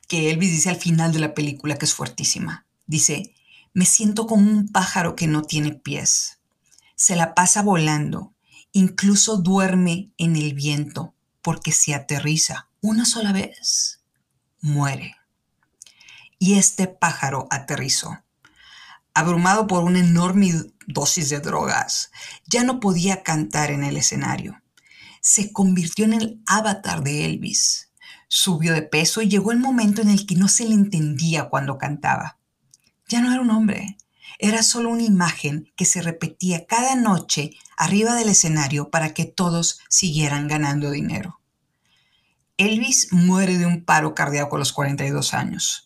que 0.07 0.29
Elvis 0.31 0.51
dice 0.51 0.69
al 0.69 0.75
final 0.77 1.11
de 1.11 1.19
la 1.19 1.33
película 1.33 1.77
que 1.77 1.85
es 1.85 1.93
fuertísima. 1.93 2.65
Dice, 2.85 3.33
me 3.73 3.85
siento 3.85 4.27
como 4.27 4.49
un 4.49 4.69
pájaro 4.69 5.15
que 5.15 5.27
no 5.27 5.41
tiene 5.41 5.73
pies. 5.73 6.39
Se 6.95 7.15
la 7.15 7.33
pasa 7.35 7.61
volando, 7.61 8.33
incluso 8.71 9.37
duerme 9.37 10.11
en 10.17 10.35
el 10.35 10.53
viento, 10.53 11.13
porque 11.41 11.71
si 11.71 11.93
aterriza 11.93 12.69
una 12.81 13.05
sola 13.05 13.31
vez, 13.33 14.01
muere. 14.61 15.15
Y 16.39 16.55
este 16.55 16.87
pájaro 16.87 17.47
aterrizó 17.49 18.25
abrumado 19.15 19.65
por 19.65 19.83
una 19.83 19.99
enorme 19.99 20.51
dosis 20.85 21.29
de 21.29 21.39
drogas, 21.39 22.11
ya 22.45 22.63
no 22.63 22.79
podía 22.79 23.23
cantar 23.23 23.71
en 23.71 23.83
el 23.83 23.97
escenario. 23.97 24.61
Se 25.21 25.51
convirtió 25.51 26.05
en 26.05 26.13
el 26.13 26.43
avatar 26.45 27.01
de 27.01 27.25
Elvis. 27.25 27.89
Subió 28.27 28.73
de 28.73 28.81
peso 28.81 29.21
y 29.21 29.29
llegó 29.29 29.51
el 29.51 29.59
momento 29.59 30.01
en 30.01 30.09
el 30.09 30.25
que 30.25 30.35
no 30.35 30.47
se 30.47 30.65
le 30.65 30.73
entendía 30.73 31.49
cuando 31.49 31.77
cantaba. 31.77 32.39
Ya 33.07 33.21
no 33.21 33.31
era 33.31 33.41
un 33.41 33.51
hombre, 33.51 33.97
era 34.39 34.63
solo 34.63 34.89
una 34.89 35.03
imagen 35.03 35.71
que 35.75 35.85
se 35.85 36.01
repetía 36.01 36.65
cada 36.65 36.95
noche 36.95 37.51
arriba 37.77 38.15
del 38.15 38.29
escenario 38.29 38.89
para 38.89 39.13
que 39.13 39.25
todos 39.25 39.79
siguieran 39.89 40.47
ganando 40.47 40.91
dinero. 40.91 41.39
Elvis 42.57 43.11
muere 43.11 43.57
de 43.57 43.65
un 43.65 43.83
paro 43.83 44.15
cardíaco 44.15 44.55
a 44.55 44.59
los 44.59 44.73
42 44.73 45.33
años 45.33 45.85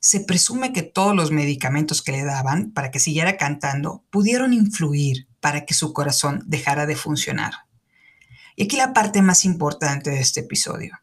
se 0.00 0.20
presume 0.20 0.72
que 0.72 0.82
todos 0.82 1.14
los 1.14 1.30
medicamentos 1.30 2.00
que 2.02 2.12
le 2.12 2.24
daban 2.24 2.72
para 2.72 2.90
que 2.90 2.98
siguiera 2.98 3.36
cantando 3.36 4.02
pudieron 4.10 4.54
influir 4.54 5.28
para 5.40 5.66
que 5.66 5.74
su 5.74 5.92
corazón 5.92 6.42
dejara 6.46 6.86
de 6.86 6.96
funcionar. 6.96 7.52
Y 8.56 8.64
aquí 8.64 8.76
la 8.76 8.94
parte 8.94 9.20
más 9.20 9.44
importante 9.44 10.10
de 10.10 10.20
este 10.20 10.40
episodio. 10.40 10.98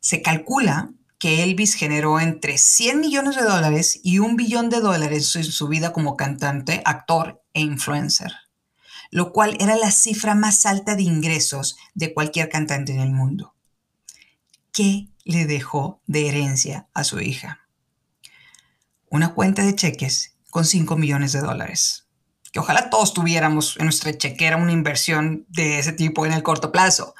Se 0.00 0.22
calcula 0.22 0.90
que 1.18 1.42
Elvis 1.42 1.74
generó 1.74 2.18
entre 2.18 2.56
100 2.56 2.98
millones 2.98 3.36
de 3.36 3.42
dólares 3.42 4.00
y 4.02 4.18
un 4.18 4.36
billón 4.36 4.70
de 4.70 4.80
dólares 4.80 5.36
en 5.36 5.44
su 5.44 5.68
vida 5.68 5.92
como 5.92 6.16
cantante, 6.16 6.82
actor 6.86 7.44
e 7.52 7.60
influencer, 7.60 8.32
lo 9.10 9.32
cual 9.32 9.56
era 9.60 9.76
la 9.76 9.90
cifra 9.90 10.34
más 10.34 10.64
alta 10.64 10.96
de 10.96 11.02
ingresos 11.02 11.76
de 11.94 12.14
cualquier 12.14 12.48
cantante 12.48 12.92
en 12.92 13.00
el 13.00 13.10
mundo. 13.10 13.54
¿Qué 14.72 15.08
le 15.24 15.44
dejó 15.44 16.00
de 16.06 16.28
herencia 16.28 16.88
a 16.94 17.04
su 17.04 17.20
hija? 17.20 17.60
Una 19.10 19.34
cuenta 19.34 19.62
de 19.62 19.74
cheques 19.74 20.36
con 20.50 20.64
5 20.64 20.96
millones 20.96 21.32
de 21.32 21.40
dólares. 21.40 22.06
Que 22.52 22.60
ojalá 22.60 22.88
todos 22.88 23.12
tuviéramos 23.12 23.76
en 23.76 23.84
nuestra 23.84 24.16
chequera 24.16 24.56
una 24.56 24.72
inversión 24.72 25.44
de 25.48 25.78
ese 25.78 25.92
tipo 25.92 26.24
en 26.24 26.32
el 26.32 26.42
corto 26.42 26.72
plazo. 26.72 27.14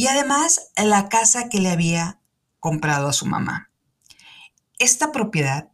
Y 0.00 0.06
además 0.06 0.70
la 0.78 1.10
casa 1.10 1.50
que 1.50 1.60
le 1.60 1.68
había 1.68 2.22
comprado 2.58 3.06
a 3.06 3.12
su 3.12 3.26
mamá. 3.26 3.70
Esta 4.78 5.12
propiedad 5.12 5.72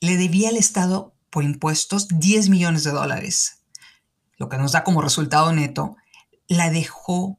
le 0.00 0.16
debía 0.16 0.48
al 0.48 0.56
Estado 0.56 1.14
por 1.30 1.44
impuestos 1.44 2.08
10 2.08 2.48
millones 2.48 2.82
de 2.82 2.90
dólares, 2.90 3.62
lo 4.38 4.48
que 4.48 4.58
nos 4.58 4.72
da 4.72 4.82
como 4.82 5.02
resultado 5.02 5.52
neto, 5.52 5.96
la 6.48 6.68
dejó 6.70 7.38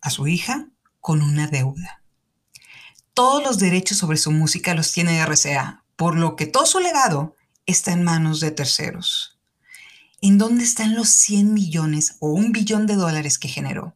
a 0.00 0.10
su 0.10 0.28
hija 0.28 0.68
con 1.00 1.20
una 1.20 1.48
deuda. 1.48 2.00
Todos 3.12 3.42
los 3.42 3.58
derechos 3.58 3.98
sobre 3.98 4.18
su 4.18 4.30
música 4.30 4.72
los 4.72 4.92
tiene 4.92 5.20
RCA, 5.20 5.82
por 5.96 6.16
lo 6.16 6.36
que 6.36 6.46
todo 6.46 6.66
su 6.66 6.78
legado 6.78 7.34
está 7.66 7.90
en 7.90 8.04
manos 8.04 8.38
de 8.38 8.52
terceros. 8.52 9.40
¿En 10.20 10.38
dónde 10.38 10.62
están 10.62 10.94
los 10.94 11.08
100 11.08 11.52
millones 11.52 12.18
o 12.20 12.28
un 12.28 12.52
billón 12.52 12.86
de 12.86 12.94
dólares 12.94 13.40
que 13.40 13.48
generó? 13.48 13.95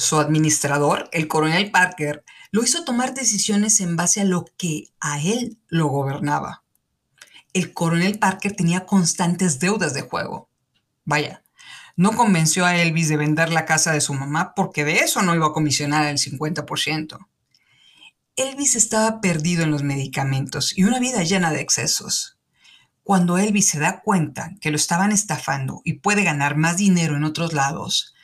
Su 0.00 0.18
administrador, 0.18 1.10
el 1.12 1.28
coronel 1.28 1.70
Parker, 1.70 2.24
lo 2.52 2.62
hizo 2.62 2.84
tomar 2.84 3.12
decisiones 3.12 3.80
en 3.80 3.96
base 3.96 4.22
a 4.22 4.24
lo 4.24 4.46
que 4.56 4.84
a 4.98 5.20
él 5.20 5.58
lo 5.68 5.88
gobernaba. 5.88 6.64
El 7.52 7.74
coronel 7.74 8.18
Parker 8.18 8.56
tenía 8.56 8.86
constantes 8.86 9.60
deudas 9.60 9.92
de 9.92 10.00
juego. 10.00 10.48
Vaya, 11.04 11.42
no 11.96 12.12
convenció 12.12 12.64
a 12.64 12.76
Elvis 12.76 13.10
de 13.10 13.18
vender 13.18 13.52
la 13.52 13.66
casa 13.66 13.92
de 13.92 14.00
su 14.00 14.14
mamá 14.14 14.54
porque 14.54 14.86
de 14.86 15.00
eso 15.00 15.20
no 15.20 15.34
iba 15.34 15.48
a 15.48 15.52
comisionar 15.52 16.06
el 16.06 16.16
50%. 16.16 17.18
Elvis 18.36 18.76
estaba 18.76 19.20
perdido 19.20 19.64
en 19.64 19.70
los 19.70 19.82
medicamentos 19.82 20.78
y 20.78 20.84
una 20.84 20.98
vida 20.98 21.24
llena 21.24 21.52
de 21.52 21.60
excesos. 21.60 22.38
Cuando 23.02 23.36
Elvis 23.36 23.68
se 23.68 23.78
da 23.78 24.00
cuenta 24.00 24.52
que 24.62 24.70
lo 24.70 24.76
estaban 24.76 25.12
estafando 25.12 25.82
y 25.84 25.98
puede 25.98 26.24
ganar 26.24 26.56
más 26.56 26.78
dinero 26.78 27.16
en 27.16 27.24
otros 27.24 27.52
lados, 27.52 28.14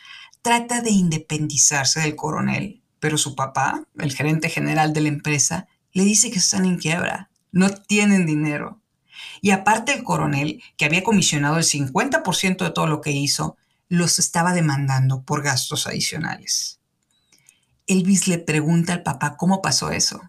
trata 0.47 0.81
de 0.81 0.91
independizarse 0.91 2.01
del 2.01 2.15
coronel 2.15 2.83
pero 3.07 3.19
su 3.19 3.35
papá, 3.35 3.85
el 3.99 4.13
gerente 4.13 4.49
general 4.49 4.93
de 4.93 5.01
la 5.01 5.09
empresa, 5.09 5.69
le 5.93 6.05
dice 6.05 6.31
que 6.31 6.39
están 6.39 6.65
en 6.65 6.77
quiebra, 6.77 7.31
no 7.53 7.71
tienen 7.71 8.27
dinero. 8.27 8.81
Y 9.41 9.51
aparte 9.51 9.93
el 9.93 10.05
coronel, 10.05 10.63
que 10.77 10.85
había 10.85 11.05
comisionado 11.05 11.57
el 11.57 11.65
50% 11.65 12.65
de 12.65 12.71
todo 12.71 12.87
lo 12.87 13.01
que 13.01 13.13
hizo, 13.13 13.57
los 13.89 14.19
estaba 14.19 14.53
demandando 14.53 15.23
por 15.23 15.43
gastos 15.43 15.87
adicionales. 15.87 16.81
Elvis 17.87 18.27
le 18.27 18.39
pregunta 18.39 18.93
al 18.93 19.03
papá 19.03 19.37
cómo 19.37 19.63
pasó 19.63 19.91
eso. 19.93 20.21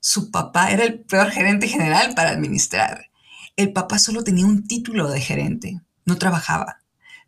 Su 0.00 0.30
papá 0.30 0.70
era 0.70 0.84
el 0.84 1.00
peor 1.00 1.30
gerente 1.30 1.68
general 1.68 2.14
para 2.14 2.30
administrar. 2.30 3.10
El 3.56 3.72
papá 3.72 3.98
solo 3.98 4.24
tenía 4.24 4.46
un 4.46 4.66
título 4.66 5.10
de 5.10 5.20
gerente, 5.20 5.80
no 6.06 6.16
trabajaba, 6.16 6.79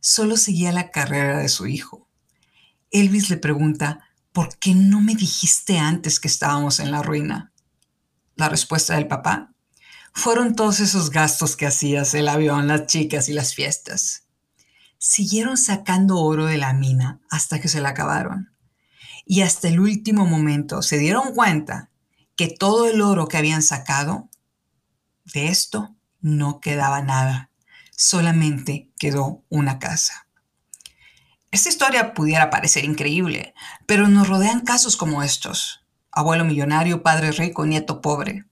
solo 0.03 0.37
seguía 0.37 0.73
la 0.73 0.91
carrera 0.91 1.39
de 1.39 1.49
su 1.49 1.67
hijo. 1.67 2.09
Elvis 2.91 3.31
le 3.31 3.39
pregunta 3.39 4.01
¿por 4.33 4.59
qué 4.59 4.75
no 4.75 5.01
me 5.01 5.15
dijiste 5.15 5.79
antes 5.79 6.19
que 6.19 6.29
estábamos 6.29 6.81
en 6.81 6.91
la 6.91 7.03
ruina? 7.03 7.53
La 8.35 8.49
respuesta 8.49 8.97
del 8.97 9.07
papá 9.07 9.55
fueron 10.12 10.57
todos 10.57 10.81
esos 10.81 11.11
gastos 11.11 11.57
que 11.57 11.67
hacías, 11.67 12.15
el 12.15 12.29
avión, 12.29 12.67
las 12.67 12.87
chicas 12.87 13.29
y 13.29 13.33
las 13.33 13.55
fiestas. 13.55 14.25
Siguieron 14.99 15.57
sacando 15.57 16.19
oro 16.19 16.47
de 16.47 16.59
la 16.59 16.73
mina 16.73 17.21
hasta 17.31 17.61
que 17.61 17.69
se 17.69 17.81
la 17.81 17.91
acabaron. 17.91 18.53
Y 19.25 19.43
hasta 19.43 19.69
el 19.69 19.81
último 19.81 20.27
momento 20.27 20.83
se 20.83 20.99
dieron 20.99 21.35
cuenta 21.35 21.91
que 22.35 22.49
todo 22.49 22.88
el 22.88 23.01
oro 23.01 23.29
que 23.29 23.37
habían 23.37 23.62
sacado, 23.62 24.29
de 25.33 25.49
esto 25.49 25.95
no 26.21 26.61
quedaba 26.61 27.03
nada, 27.03 27.52
solamente 28.03 28.91
quedó 28.99 29.45
una 29.49 29.79
casa. 29.79 30.27
Esta 31.53 31.69
historia 31.69 32.15
pudiera 32.15 32.51
parecer 32.51 32.85
increíble, 32.85 33.55
pero 33.87 34.09
nos 34.09 34.29
rodean 34.29 34.62
casos 34.62 34.97
como 34.97 35.23
estos. 35.23 35.85
Abuelo 36.11 36.45
millonario, 36.45 37.05
padre 37.05 37.31
rico, 37.31 37.65
nieto 37.65 38.01
pobre. 38.01 38.47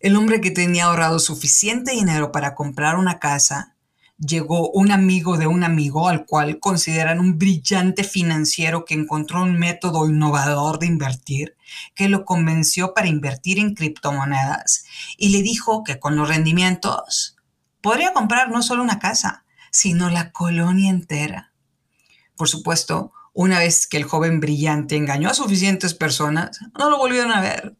El 0.00 0.16
hombre 0.16 0.40
que 0.40 0.50
tenía 0.50 0.86
ahorrado 0.86 1.20
suficiente 1.20 1.92
dinero 1.92 2.32
para 2.32 2.56
comprar 2.56 2.96
una 2.96 3.20
casa, 3.20 3.76
llegó 4.18 4.70
un 4.72 4.90
amigo 4.90 5.36
de 5.36 5.46
un 5.46 5.62
amigo 5.62 6.08
al 6.08 6.26
cual 6.26 6.58
consideran 6.58 7.20
un 7.20 7.38
brillante 7.38 8.02
financiero 8.02 8.84
que 8.84 8.94
encontró 8.94 9.44
un 9.44 9.56
método 9.56 10.08
innovador 10.08 10.80
de 10.80 10.86
invertir, 10.86 11.56
que 11.94 12.08
lo 12.08 12.24
convenció 12.24 12.92
para 12.92 13.06
invertir 13.06 13.60
en 13.60 13.74
criptomonedas 13.74 14.84
y 15.16 15.28
le 15.28 15.42
dijo 15.42 15.84
que 15.84 16.00
con 16.00 16.16
los 16.16 16.28
rendimientos 16.28 17.36
podría 17.80 18.12
comprar 18.12 18.50
no 18.50 18.62
solo 18.62 18.82
una 18.82 18.98
casa, 18.98 19.44
sino 19.70 20.10
la 20.10 20.32
colonia 20.32 20.90
entera. 20.90 21.52
Por 22.36 22.48
supuesto, 22.48 23.12
una 23.32 23.58
vez 23.58 23.86
que 23.86 23.96
el 23.96 24.04
joven 24.04 24.40
brillante 24.40 24.96
engañó 24.96 25.28
a 25.28 25.34
suficientes 25.34 25.94
personas, 25.94 26.60
no 26.78 26.90
lo 26.90 26.98
volvieron 26.98 27.32
a 27.32 27.40
ver. 27.40 27.76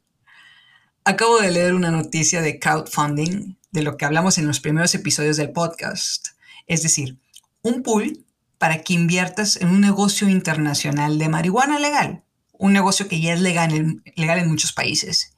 Acabo 1.04 1.40
de 1.40 1.50
leer 1.50 1.74
una 1.74 1.90
noticia 1.90 2.40
de 2.42 2.58
crowdfunding, 2.58 3.56
de 3.72 3.82
lo 3.82 3.96
que 3.96 4.04
hablamos 4.04 4.38
en 4.38 4.46
los 4.46 4.60
primeros 4.60 4.94
episodios 4.94 5.36
del 5.36 5.50
podcast. 5.50 6.28
Es 6.66 6.82
decir, 6.82 7.18
un 7.62 7.82
pool 7.82 8.24
para 8.58 8.82
que 8.82 8.92
inviertas 8.92 9.56
en 9.56 9.68
un 9.68 9.80
negocio 9.80 10.28
internacional 10.28 11.18
de 11.18 11.28
marihuana 11.28 11.78
legal, 11.78 12.22
un 12.52 12.72
negocio 12.72 13.08
que 13.08 13.20
ya 13.20 13.32
es 13.32 13.40
legal 13.40 13.74
en, 13.74 14.02
legal 14.16 14.38
en 14.38 14.48
muchos 14.48 14.72
países. 14.72 15.34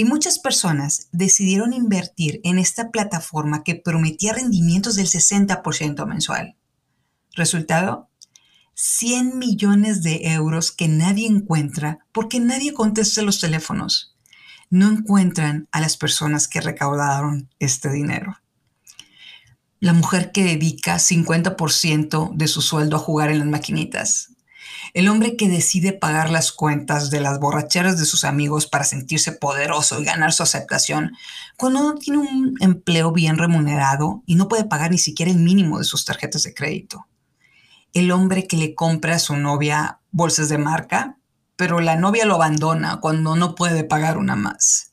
Y 0.00 0.06
muchas 0.06 0.38
personas 0.38 1.08
decidieron 1.12 1.74
invertir 1.74 2.40
en 2.42 2.58
esta 2.58 2.90
plataforma 2.90 3.62
que 3.62 3.74
prometía 3.74 4.32
rendimientos 4.32 4.94
del 4.94 5.06
60% 5.06 6.06
mensual. 6.06 6.56
Resultado, 7.34 8.08
100 8.72 9.38
millones 9.38 10.02
de 10.02 10.32
euros 10.32 10.72
que 10.72 10.88
nadie 10.88 11.26
encuentra 11.26 11.98
porque 12.12 12.40
nadie 12.40 12.72
contesta 12.72 13.20
los 13.20 13.40
teléfonos. 13.40 14.16
No 14.70 14.90
encuentran 14.90 15.68
a 15.70 15.82
las 15.82 15.98
personas 15.98 16.48
que 16.48 16.62
recaudaron 16.62 17.50
este 17.58 17.90
dinero. 17.90 18.38
La 19.80 19.92
mujer 19.92 20.32
que 20.32 20.44
dedica 20.44 20.96
50% 20.96 22.34
de 22.34 22.48
su 22.48 22.62
sueldo 22.62 22.96
a 22.96 23.00
jugar 23.00 23.30
en 23.30 23.40
las 23.40 23.48
maquinitas. 23.48 24.29
El 24.94 25.08
hombre 25.08 25.36
que 25.36 25.48
decide 25.48 25.92
pagar 25.92 26.30
las 26.30 26.52
cuentas 26.52 27.10
de 27.10 27.20
las 27.20 27.38
borracheras 27.38 27.98
de 27.98 28.06
sus 28.06 28.24
amigos 28.24 28.66
para 28.66 28.84
sentirse 28.84 29.32
poderoso 29.32 30.00
y 30.00 30.04
ganar 30.04 30.32
su 30.32 30.42
aceptación 30.42 31.12
cuando 31.56 31.80
no 31.80 31.94
tiene 31.94 32.18
un 32.18 32.56
empleo 32.60 33.12
bien 33.12 33.38
remunerado 33.38 34.22
y 34.26 34.34
no 34.34 34.48
puede 34.48 34.64
pagar 34.64 34.90
ni 34.90 34.98
siquiera 34.98 35.30
el 35.30 35.38
mínimo 35.38 35.78
de 35.78 35.84
sus 35.84 36.04
tarjetas 36.04 36.42
de 36.42 36.54
crédito 36.54 37.06
el 37.92 38.10
hombre 38.12 38.46
que 38.46 38.56
le 38.56 38.74
compra 38.74 39.16
a 39.16 39.18
su 39.18 39.36
novia 39.36 40.00
bolsas 40.12 40.48
de 40.48 40.58
marca, 40.58 41.16
pero 41.56 41.80
la 41.80 41.96
novia 41.96 42.24
lo 42.24 42.36
abandona 42.36 43.00
cuando 43.00 43.36
no 43.36 43.54
puede 43.54 43.84
pagar 43.84 44.18
una 44.18 44.36
más. 44.36 44.92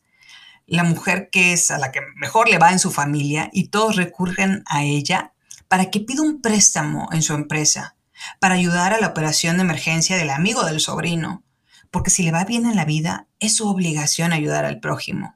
La 0.66 0.84
mujer 0.84 1.30
que 1.32 1.54
es 1.54 1.72
a 1.72 1.78
la 1.78 1.92
que 1.92 2.02
mejor 2.16 2.50
le 2.50 2.58
va 2.58 2.72
en 2.72 2.80
su 2.80 2.92
familia 2.92 3.50
y 3.54 3.70
todos 3.70 3.96
recurren 3.96 4.64
a 4.66 4.84
ella 4.84 5.34
para 5.68 5.90
que 5.90 6.02
pida 6.02 6.22
un 6.22 6.42
préstamo 6.42 7.08
en 7.12 7.22
su 7.22 7.34
empresa, 7.34 7.96
para 8.40 8.56
ayudar 8.56 8.94
a 8.94 9.00
la 9.00 9.08
operación 9.08 9.58
de 9.58 9.64
emergencia 9.64 10.18
del 10.18 10.30
amigo 10.30 10.64
del 10.66 10.80
sobrino, 10.80 11.44
porque 11.92 12.10
si 12.10 12.24
le 12.24 12.32
va 12.32 12.44
bien 12.44 12.66
en 12.66 12.76
la 12.76 12.86
vida, 12.86 13.28
es 13.40 13.56
su 13.56 13.68
obligación 13.68 14.34
ayudar 14.34 14.66
al 14.66 14.80
prójimo. 14.80 15.36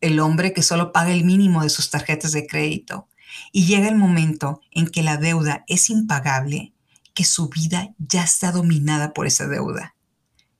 El 0.00 0.20
hombre 0.20 0.52
que 0.52 0.62
solo 0.62 0.92
paga 0.92 1.12
el 1.12 1.24
mínimo 1.24 1.62
de 1.62 1.70
sus 1.70 1.90
tarjetas 1.90 2.32
de 2.32 2.46
crédito, 2.46 3.08
y 3.52 3.66
llega 3.66 3.88
el 3.88 3.96
momento 3.96 4.60
en 4.70 4.86
que 4.88 5.02
la 5.02 5.16
deuda 5.16 5.64
es 5.68 5.90
impagable, 5.90 6.72
que 7.14 7.24
su 7.24 7.48
vida 7.48 7.94
ya 7.98 8.22
está 8.22 8.52
dominada 8.52 9.12
por 9.12 9.26
esa 9.26 9.46
deuda. 9.46 9.94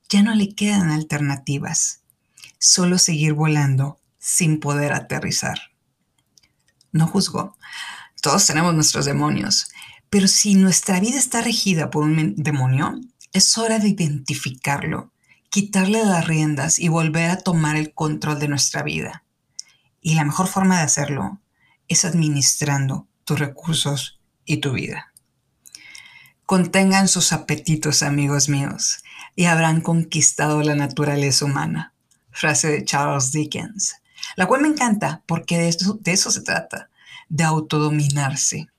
Ya 0.09 0.23
no 0.23 0.35
le 0.35 0.53
quedan 0.55 0.91
alternativas, 0.91 2.01
solo 2.57 2.97
seguir 2.97 3.33
volando 3.33 3.99
sin 4.17 4.59
poder 4.59 4.93
aterrizar. 4.93 5.59
No 6.91 7.07
juzgo, 7.07 7.55
todos 8.21 8.45
tenemos 8.45 8.73
nuestros 8.73 9.05
demonios, 9.05 9.69
pero 10.09 10.27
si 10.27 10.55
nuestra 10.55 10.99
vida 10.99 11.17
está 11.17 11.41
regida 11.41 11.89
por 11.89 12.03
un 12.03 12.35
demonio, 12.35 12.99
es 13.31 13.57
hora 13.57 13.79
de 13.79 13.89
identificarlo, 13.89 15.11
quitarle 15.49 16.03
las 16.03 16.27
riendas 16.27 16.79
y 16.79 16.87
volver 16.87 17.29
a 17.29 17.37
tomar 17.37 17.75
el 17.75 17.93
control 17.93 18.39
de 18.39 18.47
nuestra 18.47 18.83
vida. 18.83 19.23
Y 20.01 20.15
la 20.15 20.23
mejor 20.23 20.47
forma 20.47 20.77
de 20.77 20.83
hacerlo 20.83 21.39
es 21.87 22.05
administrando 22.05 23.07
tus 23.25 23.39
recursos 23.39 24.19
y 24.45 24.57
tu 24.57 24.71
vida. 24.71 25.13
Contengan 26.45 27.07
sus 27.07 27.31
apetitos, 27.31 28.01
amigos 28.01 28.49
míos. 28.49 29.03
y 29.35 29.45
habrán 29.45 29.79
conquistado 29.79 30.61
la 30.63 30.75
naturaleza 30.75 31.45
humana. 31.45 31.93
Frase 32.31 32.69
de 32.69 32.83
Charles 32.83 33.31
Dickens, 33.31 33.95
la 34.35 34.47
cual 34.47 34.61
me 34.61 34.67
encanta 34.67 35.23
porque 35.27 35.57
de 35.57 36.11
eso, 36.11 36.31
se 36.31 36.41
trata, 36.41 36.89
de 37.29 37.43
autodominarse. 37.43 38.69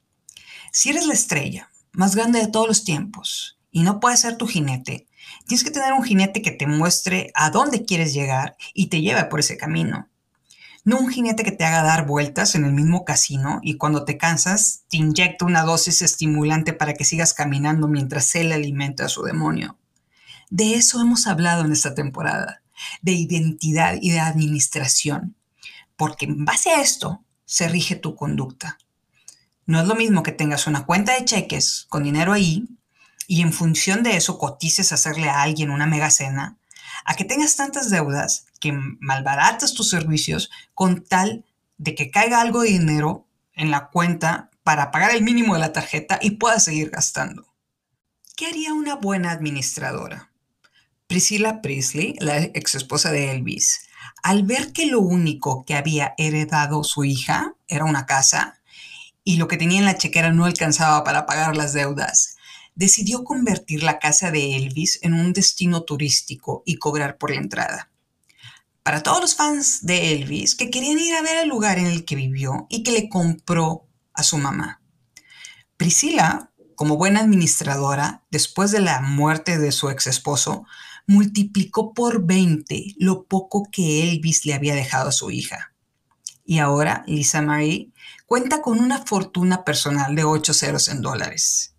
Si 0.72 0.90
eres 0.90 1.06
la 1.06 1.14
estrella 1.14 1.70
más 1.92 2.14
grande 2.14 2.38
de 2.38 2.46
todos 2.46 2.68
los 2.68 2.84
tiempos 2.84 3.58
y 3.72 3.82
no 3.82 3.98
puedes 3.98 4.20
ser 4.20 4.36
tu 4.36 4.46
jinete, 4.46 5.08
tienes 5.46 5.64
que 5.64 5.72
tener 5.72 5.92
un 5.92 6.04
jinete 6.04 6.42
que 6.42 6.52
te 6.52 6.66
muestre 6.66 7.32
a 7.34 7.50
dónde 7.50 7.84
quieres 7.84 8.14
llegar 8.14 8.56
y 8.72 8.86
te 8.86 9.00
lleve 9.00 9.24
por 9.24 9.40
ese 9.40 9.56
camino. 9.56 10.08
No 10.84 10.98
un 10.98 11.10
jinete 11.10 11.42
que 11.42 11.52
te 11.52 11.64
haga 11.64 11.82
dar 11.82 12.06
vueltas 12.06 12.54
en 12.54 12.64
el 12.64 12.72
mismo 12.72 13.04
casino 13.04 13.58
y 13.62 13.76
cuando 13.76 14.04
te 14.04 14.16
cansas 14.16 14.84
te 14.88 14.96
inyecta 14.98 15.44
una 15.44 15.62
dosis 15.62 16.02
estimulante 16.02 16.72
para 16.72 16.94
que 16.94 17.04
sigas 17.04 17.34
caminando 17.34 17.88
mientras 17.88 18.34
él 18.36 18.52
alimenta 18.52 19.06
a 19.06 19.08
su 19.08 19.22
demonio. 19.22 19.76
De 20.50 20.74
eso 20.74 21.00
hemos 21.00 21.26
hablado 21.26 21.64
en 21.64 21.72
esta 21.72 21.94
temporada, 21.94 22.62
de 23.02 23.12
identidad 23.12 23.98
y 24.00 24.10
de 24.10 24.20
administración, 24.20 25.36
porque 25.96 26.26
en 26.26 26.44
base 26.44 26.70
a 26.70 26.80
esto 26.80 27.24
se 27.44 27.68
rige 27.68 27.96
tu 27.96 28.14
conducta. 28.14 28.78
No 29.70 29.80
es 29.80 29.86
lo 29.86 29.94
mismo 29.94 30.24
que 30.24 30.32
tengas 30.32 30.66
una 30.66 30.84
cuenta 30.84 31.14
de 31.14 31.24
cheques 31.24 31.86
con 31.88 32.02
dinero 32.02 32.32
ahí 32.32 32.66
y 33.28 33.42
en 33.42 33.52
función 33.52 34.02
de 34.02 34.16
eso 34.16 34.36
cotices 34.36 34.90
hacerle 34.90 35.28
a 35.28 35.42
alguien 35.42 35.70
una 35.70 35.86
mega 35.86 36.10
cena, 36.10 36.58
a 37.04 37.14
que 37.14 37.24
tengas 37.24 37.54
tantas 37.54 37.88
deudas 37.88 38.46
que 38.58 38.72
malbaratas 38.72 39.72
tus 39.74 39.88
servicios 39.88 40.50
con 40.74 41.04
tal 41.04 41.44
de 41.78 41.94
que 41.94 42.10
caiga 42.10 42.40
algo 42.40 42.62
de 42.62 42.70
dinero 42.70 43.28
en 43.54 43.70
la 43.70 43.90
cuenta 43.90 44.50
para 44.64 44.90
pagar 44.90 45.14
el 45.14 45.22
mínimo 45.22 45.54
de 45.54 45.60
la 45.60 45.72
tarjeta 45.72 46.18
y 46.20 46.32
puedas 46.32 46.64
seguir 46.64 46.90
gastando. 46.90 47.46
¿Qué 48.36 48.46
haría 48.46 48.74
una 48.74 48.96
buena 48.96 49.30
administradora? 49.30 50.32
Priscilla 51.06 51.62
Priestley, 51.62 52.16
la 52.18 52.38
ex 52.38 52.74
esposa 52.74 53.12
de 53.12 53.30
Elvis, 53.30 53.82
al 54.24 54.42
ver 54.42 54.72
que 54.72 54.86
lo 54.86 54.98
único 54.98 55.64
que 55.64 55.76
había 55.76 56.14
heredado 56.18 56.82
su 56.82 57.04
hija 57.04 57.54
era 57.68 57.84
una 57.84 58.06
casa 58.06 58.59
y 59.24 59.36
lo 59.36 59.48
que 59.48 59.56
tenía 59.56 59.78
en 59.78 59.84
la 59.84 59.98
chequera 59.98 60.32
no 60.32 60.44
alcanzaba 60.44 61.04
para 61.04 61.26
pagar 61.26 61.56
las 61.56 61.72
deudas, 61.72 62.36
decidió 62.74 63.24
convertir 63.24 63.82
la 63.82 63.98
casa 63.98 64.30
de 64.30 64.56
Elvis 64.56 64.98
en 65.02 65.14
un 65.14 65.32
destino 65.32 65.82
turístico 65.82 66.62
y 66.64 66.76
cobrar 66.76 67.18
por 67.18 67.30
la 67.30 67.36
entrada. 67.36 67.90
Para 68.82 69.02
todos 69.02 69.20
los 69.20 69.34
fans 69.34 69.84
de 69.84 70.14
Elvis 70.14 70.54
que 70.54 70.70
querían 70.70 70.98
ir 70.98 71.14
a 71.14 71.22
ver 71.22 71.38
el 71.38 71.48
lugar 71.48 71.78
en 71.78 71.86
el 71.86 72.04
que 72.04 72.16
vivió 72.16 72.66
y 72.70 72.82
que 72.82 72.92
le 72.92 73.08
compró 73.08 73.86
a 74.14 74.22
su 74.22 74.38
mamá. 74.38 74.80
Priscila, 75.76 76.50
como 76.74 76.96
buena 76.96 77.20
administradora, 77.20 78.24
después 78.30 78.70
de 78.70 78.80
la 78.80 79.00
muerte 79.02 79.58
de 79.58 79.72
su 79.72 79.90
ex 79.90 80.06
esposo, 80.06 80.64
multiplicó 81.06 81.92
por 81.92 82.24
20 82.24 82.94
lo 82.98 83.24
poco 83.24 83.68
que 83.70 84.02
Elvis 84.04 84.46
le 84.46 84.54
había 84.54 84.74
dejado 84.74 85.10
a 85.10 85.12
su 85.12 85.30
hija. 85.30 85.74
Y 86.44 86.58
ahora 86.58 87.04
Lisa 87.06 87.42
Marie 87.42 87.89
cuenta 88.30 88.62
con 88.62 88.78
una 88.78 89.04
fortuna 89.04 89.64
personal 89.64 90.14
de 90.14 90.22
8 90.22 90.54
ceros 90.54 90.86
en 90.86 91.02
dólares. 91.02 91.74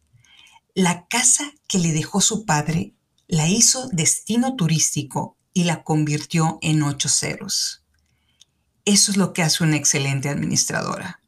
La 0.76 1.08
casa 1.08 1.50
que 1.70 1.80
le 1.80 1.94
dejó 1.94 2.20
su 2.20 2.46
padre 2.46 2.94
la 3.30 3.48
hizo 3.48 3.88
destino 3.94 4.58
turístico 4.58 5.38
y 5.54 5.64
la 5.64 5.86
convirtió 5.86 6.60
en 6.62 6.84
ocho 6.84 7.08
ceros. 7.08 7.86
Eso 8.84 9.12
es 9.12 9.18
lo 9.18 9.32
que 9.32 9.44
hace 9.44 9.64
una 9.64 9.78
excelente 9.78 10.28
administradora. 10.28 11.22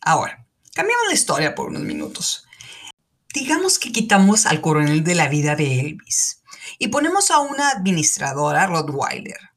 Ahora, 0.00 0.46
cambiamos 0.72 1.08
la 1.08 1.14
historia 1.14 1.54
por 1.54 1.68
unos 1.68 1.82
minutos. 1.82 2.46
Digamos 3.34 3.78
que 3.78 3.92
quitamos 3.92 4.46
al 4.46 4.62
coronel 4.62 5.04
de 5.04 5.14
la 5.14 5.28
vida 5.28 5.56
de 5.56 5.78
Elvis 5.78 6.42
y 6.78 6.88
ponemos 6.88 7.30
a 7.30 7.40
una 7.40 7.68
administradora, 7.68 8.66
Rottweiler, 8.66 9.50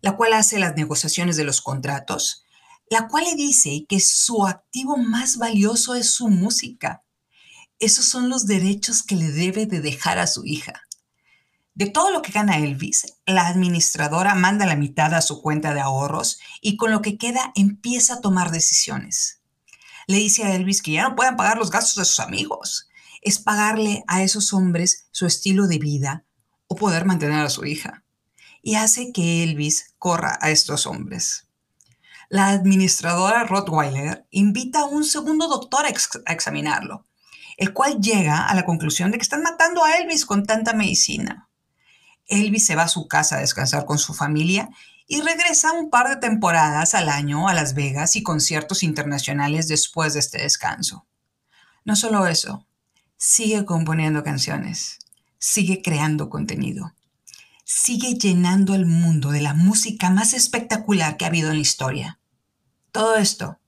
la 0.00 0.16
cual 0.16 0.32
hace 0.32 0.58
las 0.58 0.74
negociaciones 0.74 1.36
de 1.36 1.44
los 1.44 1.60
contratos, 1.60 2.46
la 2.90 3.08
cual 3.08 3.24
le 3.24 3.34
dice 3.34 3.86
que 3.88 4.00
su 4.00 4.46
activo 4.46 4.96
más 4.96 5.36
valioso 5.36 5.94
es 5.94 6.10
su 6.10 6.28
música 6.28 7.02
esos 7.80 8.06
son 8.06 8.28
los 8.28 8.46
derechos 8.46 9.04
que 9.04 9.14
le 9.14 9.30
debe 9.30 9.66
de 9.66 9.80
dejar 9.80 10.18
a 10.18 10.26
su 10.26 10.44
hija. 10.44 10.82
De 11.74 11.86
todo 11.86 12.10
lo 12.10 12.22
que 12.22 12.32
gana 12.32 12.58
Elvis, 12.58 13.06
la 13.24 13.46
administradora 13.46 14.34
manda 14.34 14.66
la 14.66 14.74
mitad 14.74 15.14
a 15.14 15.22
su 15.22 15.40
cuenta 15.40 15.74
de 15.74 15.80
ahorros 15.80 16.40
y 16.60 16.76
con 16.76 16.90
lo 16.90 17.02
que 17.02 17.16
queda 17.16 17.52
empieza 17.54 18.14
a 18.14 18.20
tomar 18.20 18.50
decisiones. 18.50 19.42
Le 20.08 20.16
dice 20.16 20.42
a 20.42 20.56
Elvis 20.56 20.82
que 20.82 20.92
ya 20.92 21.08
no 21.08 21.14
pueden 21.14 21.36
pagar 21.36 21.56
los 21.56 21.70
gastos 21.70 21.94
de 21.96 22.04
sus 22.04 22.18
amigos. 22.18 22.88
Es 23.22 23.38
pagarle 23.38 24.02
a 24.08 24.22
esos 24.22 24.52
hombres 24.52 25.06
su 25.12 25.26
estilo 25.26 25.68
de 25.68 25.78
vida 25.78 26.24
o 26.66 26.74
poder 26.74 27.04
mantener 27.04 27.44
a 27.44 27.50
su 27.50 27.64
hija. 27.64 28.04
Y 28.60 28.74
hace 28.74 29.12
que 29.12 29.44
Elvis 29.44 29.94
corra 29.98 30.36
a 30.40 30.50
estos 30.50 30.84
hombres. 30.86 31.47
La 32.28 32.48
administradora 32.48 33.44
Rottweiler 33.44 34.26
invita 34.30 34.80
a 34.80 34.84
un 34.84 35.04
segundo 35.04 35.48
doctor 35.48 35.86
a, 35.86 35.88
a 35.88 36.32
examinarlo 36.32 37.04
el 37.58 37.72
cual 37.72 38.00
llega 38.00 38.46
a 38.46 38.54
la 38.54 38.64
conclusión 38.64 39.10
de 39.10 39.18
que 39.18 39.22
están 39.22 39.42
matando 39.42 39.84
a 39.84 39.96
Elvis 39.96 40.24
con 40.24 40.46
tanta 40.46 40.72
medicina. 40.72 41.50
Elvis 42.26 42.64
se 42.64 42.76
va 42.76 42.84
a 42.84 42.88
su 42.88 43.08
casa 43.08 43.36
a 43.36 43.40
descansar 43.40 43.84
con 43.84 43.98
su 43.98 44.14
familia 44.14 44.70
y 45.08 45.20
regresa 45.22 45.72
un 45.72 45.90
par 45.90 46.08
de 46.08 46.16
temporadas 46.16 46.94
al 46.94 47.08
año 47.08 47.48
a 47.48 47.54
Las 47.54 47.74
Vegas 47.74 48.14
y 48.14 48.22
conciertos 48.22 48.84
internacionales 48.84 49.66
después 49.66 50.14
de 50.14 50.20
este 50.20 50.38
descanso. 50.40 51.06
No 51.84 51.96
solo 51.96 52.26
eso, 52.28 52.64
sigue 53.16 53.64
componiendo 53.64 54.22
canciones, 54.22 55.00
sigue 55.38 55.82
creando 55.82 56.30
contenido, 56.30 56.94
sigue 57.64 58.14
llenando 58.14 58.76
el 58.76 58.86
mundo 58.86 59.30
de 59.30 59.40
la 59.40 59.54
música 59.54 60.10
más 60.10 60.32
espectacular 60.32 61.16
que 61.16 61.24
ha 61.24 61.28
habido 61.28 61.50
en 61.50 61.56
la 61.56 61.62
historia. 61.62 62.17
Todo 62.92 63.16
esto 63.16 63.58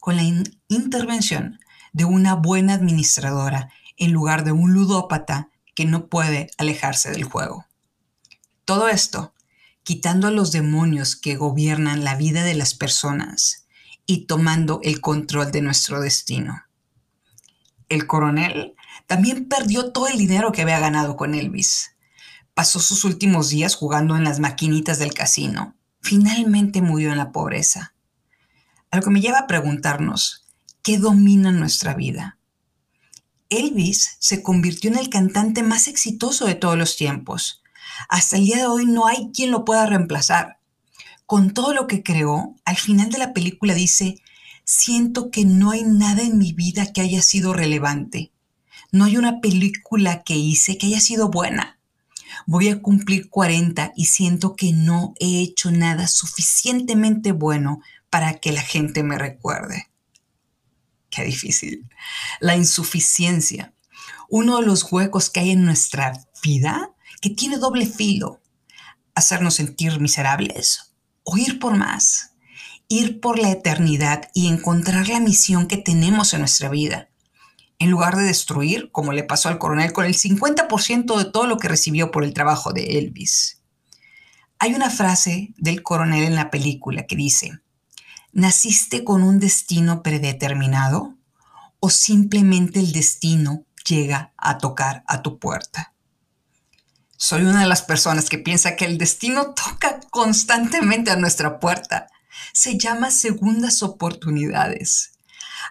con 0.00 0.16
la 0.16 0.22
intervención 0.68 1.60
de 1.92 2.04
una 2.04 2.34
buena 2.34 2.74
administradora 2.74 3.70
en 3.96 4.12
lugar 4.12 4.44
de 4.44 4.52
un 4.52 4.72
ludópata 4.72 5.50
que 5.74 5.84
no 5.84 6.08
puede 6.08 6.50
alejarse 6.58 7.10
del 7.10 7.24
juego. 7.24 7.66
Todo 8.64 8.88
esto 8.88 9.34
quitando 9.82 10.26
a 10.26 10.32
los 10.32 10.50
demonios 10.50 11.14
que 11.14 11.36
gobiernan 11.36 12.02
la 12.02 12.16
vida 12.16 12.42
de 12.42 12.54
las 12.54 12.74
personas 12.74 13.68
y 14.04 14.26
tomando 14.26 14.80
el 14.82 15.00
control 15.00 15.52
de 15.52 15.62
nuestro 15.62 16.00
destino. 16.00 16.64
El 17.88 18.06
coronel 18.06 18.74
también 19.06 19.48
perdió 19.48 19.92
todo 19.92 20.08
el 20.08 20.18
dinero 20.18 20.50
que 20.50 20.62
había 20.62 20.80
ganado 20.80 21.16
con 21.16 21.34
Elvis. 21.34 21.92
Pasó 22.54 22.80
sus 22.80 23.04
últimos 23.04 23.48
días 23.48 23.76
jugando 23.76 24.16
en 24.16 24.24
las 24.24 24.40
maquinitas 24.40 24.98
del 24.98 25.14
casino. 25.14 25.76
Finalmente 26.00 26.82
murió 26.82 27.12
en 27.12 27.18
la 27.18 27.30
pobreza. 27.30 27.94
Lo 28.96 29.02
que 29.02 29.10
me 29.10 29.20
lleva 29.20 29.40
a 29.40 29.46
preguntarnos, 29.46 30.46
que 30.82 30.96
domina 30.96 31.52
nuestra 31.52 31.92
vida. 31.92 32.38
Elvis 33.50 34.16
se 34.20 34.42
convirtió 34.42 34.90
en 34.90 34.96
el 34.96 35.10
cantante 35.10 35.62
más 35.62 35.86
exitoso 35.86 36.46
de 36.46 36.54
todos 36.54 36.78
los 36.78 36.96
tiempos. 36.96 37.62
Hasta 38.08 38.38
el 38.38 38.46
día 38.46 38.56
de 38.56 38.66
hoy 38.66 38.86
no 38.86 39.06
hay 39.06 39.32
quien 39.34 39.50
lo 39.50 39.66
pueda 39.66 39.84
reemplazar. 39.84 40.60
Con 41.26 41.52
todo 41.52 41.74
lo 41.74 41.86
que 41.86 42.02
creó, 42.02 42.54
al 42.64 42.76
final 42.76 43.10
de 43.10 43.18
la 43.18 43.34
película 43.34 43.74
dice, 43.74 44.16
siento 44.64 45.30
que 45.30 45.44
no 45.44 45.72
hay 45.72 45.82
nada 45.82 46.22
en 46.22 46.38
mi 46.38 46.54
vida 46.54 46.90
que 46.94 47.02
haya 47.02 47.20
sido 47.20 47.52
relevante. 47.52 48.32
No 48.92 49.04
hay 49.04 49.18
una 49.18 49.42
película 49.42 50.22
que 50.22 50.36
hice 50.36 50.78
que 50.78 50.86
haya 50.86 51.00
sido 51.00 51.28
buena. 51.28 51.78
Voy 52.46 52.70
a 52.70 52.80
cumplir 52.80 53.28
40 53.28 53.92
y 53.94 54.06
siento 54.06 54.56
que 54.56 54.72
no 54.72 55.12
he 55.20 55.42
hecho 55.42 55.70
nada 55.70 56.06
suficientemente 56.06 57.32
bueno 57.32 57.82
para 58.10 58.34
que 58.34 58.52
la 58.52 58.62
gente 58.62 59.02
me 59.02 59.18
recuerde. 59.18 59.90
Qué 61.10 61.24
difícil. 61.24 61.88
La 62.40 62.56
insuficiencia. 62.56 63.72
Uno 64.28 64.58
de 64.58 64.66
los 64.66 64.90
huecos 64.92 65.30
que 65.30 65.40
hay 65.40 65.50
en 65.50 65.64
nuestra 65.64 66.26
vida 66.42 66.92
que 67.20 67.30
tiene 67.30 67.58
doble 67.58 67.86
filo. 67.86 68.40
Hacernos 69.14 69.54
sentir 69.54 70.00
miserables 70.00 70.94
o 71.22 71.38
ir 71.38 71.58
por 71.58 71.76
más. 71.76 72.32
Ir 72.88 73.20
por 73.20 73.38
la 73.38 73.50
eternidad 73.50 74.30
y 74.34 74.48
encontrar 74.48 75.08
la 75.08 75.20
misión 75.20 75.66
que 75.66 75.76
tenemos 75.76 76.34
en 76.34 76.40
nuestra 76.40 76.68
vida. 76.68 77.08
En 77.78 77.90
lugar 77.90 78.16
de 78.16 78.24
destruir, 78.24 78.90
como 78.90 79.12
le 79.12 79.24
pasó 79.24 79.48
al 79.48 79.58
coronel, 79.58 79.92
con 79.92 80.06
el 80.06 80.14
50% 80.14 81.18
de 81.18 81.24
todo 81.30 81.46
lo 81.46 81.58
que 81.58 81.68
recibió 81.68 82.10
por 82.10 82.24
el 82.24 82.32
trabajo 82.32 82.72
de 82.72 82.98
Elvis. 82.98 83.62
Hay 84.58 84.74
una 84.74 84.88
frase 84.88 85.52
del 85.58 85.82
coronel 85.82 86.24
en 86.24 86.34
la 86.34 86.50
película 86.50 87.06
que 87.06 87.16
dice, 87.16 87.60
¿Naciste 88.36 89.02
con 89.02 89.22
un 89.22 89.40
destino 89.40 90.02
predeterminado 90.02 91.16
o 91.80 91.88
simplemente 91.88 92.80
el 92.80 92.92
destino 92.92 93.64
llega 93.88 94.34
a 94.36 94.58
tocar 94.58 95.04
a 95.06 95.22
tu 95.22 95.38
puerta? 95.38 95.94
Soy 97.16 97.44
una 97.44 97.60
de 97.60 97.66
las 97.66 97.80
personas 97.80 98.28
que 98.28 98.36
piensa 98.36 98.76
que 98.76 98.84
el 98.84 98.98
destino 98.98 99.54
toca 99.54 100.00
constantemente 100.10 101.10
a 101.10 101.16
nuestra 101.16 101.58
puerta. 101.60 102.08
Se 102.52 102.76
llama 102.76 103.10
segundas 103.10 103.82
oportunidades. 103.82 105.12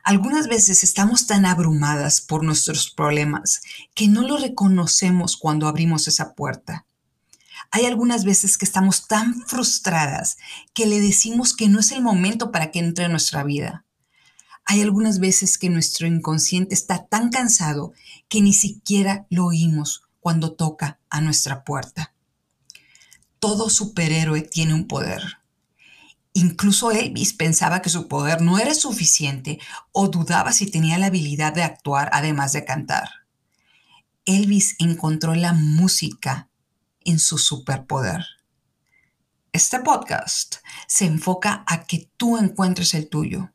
Algunas 0.03 0.47
veces 0.47 0.83
estamos 0.83 1.27
tan 1.27 1.45
abrumadas 1.45 2.19
por 2.19 2.43
nuestros 2.43 2.89
problemas 2.89 3.61
que 3.93 4.07
no 4.07 4.23
lo 4.23 4.37
reconocemos 4.37 5.37
cuando 5.37 5.67
abrimos 5.67 6.07
esa 6.07 6.33
puerta. 6.33 6.87
Hay 7.75 7.85
algunas 7.85 8.23
veces 8.23 8.57
que 8.57 8.63
estamos 8.63 9.05
tan 9.05 9.33
frustradas 9.47 10.37
que 10.73 10.85
le 10.85 11.01
decimos 11.01 11.53
que 11.53 11.67
no 11.67 11.81
es 11.81 11.91
el 11.91 12.01
momento 12.01 12.49
para 12.49 12.71
que 12.71 12.79
entre 12.79 13.03
en 13.03 13.11
nuestra 13.11 13.43
vida. 13.43 13.83
Hay 14.63 14.79
algunas 14.81 15.19
veces 15.19 15.57
que 15.57 15.69
nuestro 15.69 16.07
inconsciente 16.07 16.73
está 16.73 17.05
tan 17.05 17.31
cansado 17.31 17.91
que 18.29 18.39
ni 18.39 18.53
siquiera 18.53 19.27
lo 19.29 19.47
oímos 19.47 20.03
cuando 20.21 20.53
toca 20.53 21.01
a 21.09 21.19
nuestra 21.19 21.65
puerta. 21.65 22.13
Todo 23.39 23.69
superhéroe 23.69 24.39
tiene 24.43 24.73
un 24.73 24.87
poder. 24.87 25.39
Incluso 26.31 26.91
Elvis 26.91 27.33
pensaba 27.33 27.81
que 27.81 27.89
su 27.89 28.07
poder 28.07 28.39
no 28.39 28.57
era 28.57 28.73
suficiente 28.73 29.59
o 29.91 30.07
dudaba 30.07 30.53
si 30.53 30.71
tenía 30.71 30.97
la 30.97 31.07
habilidad 31.07 31.51
de 31.51 31.63
actuar 31.63 32.09
además 32.13 32.53
de 32.53 32.63
cantar. 32.63 33.09
Elvis 34.23 34.77
encontró 34.79 35.35
la 35.35 35.51
música 35.51 36.47
en 37.05 37.19
su 37.19 37.37
superpoder. 37.37 38.25
Este 39.53 39.79
podcast 39.79 40.55
se 40.87 41.05
enfoca 41.05 41.63
a 41.65 41.85
que 41.85 42.11
tú 42.17 42.37
encuentres 42.37 42.93
el 42.93 43.07
tuyo. 43.07 43.53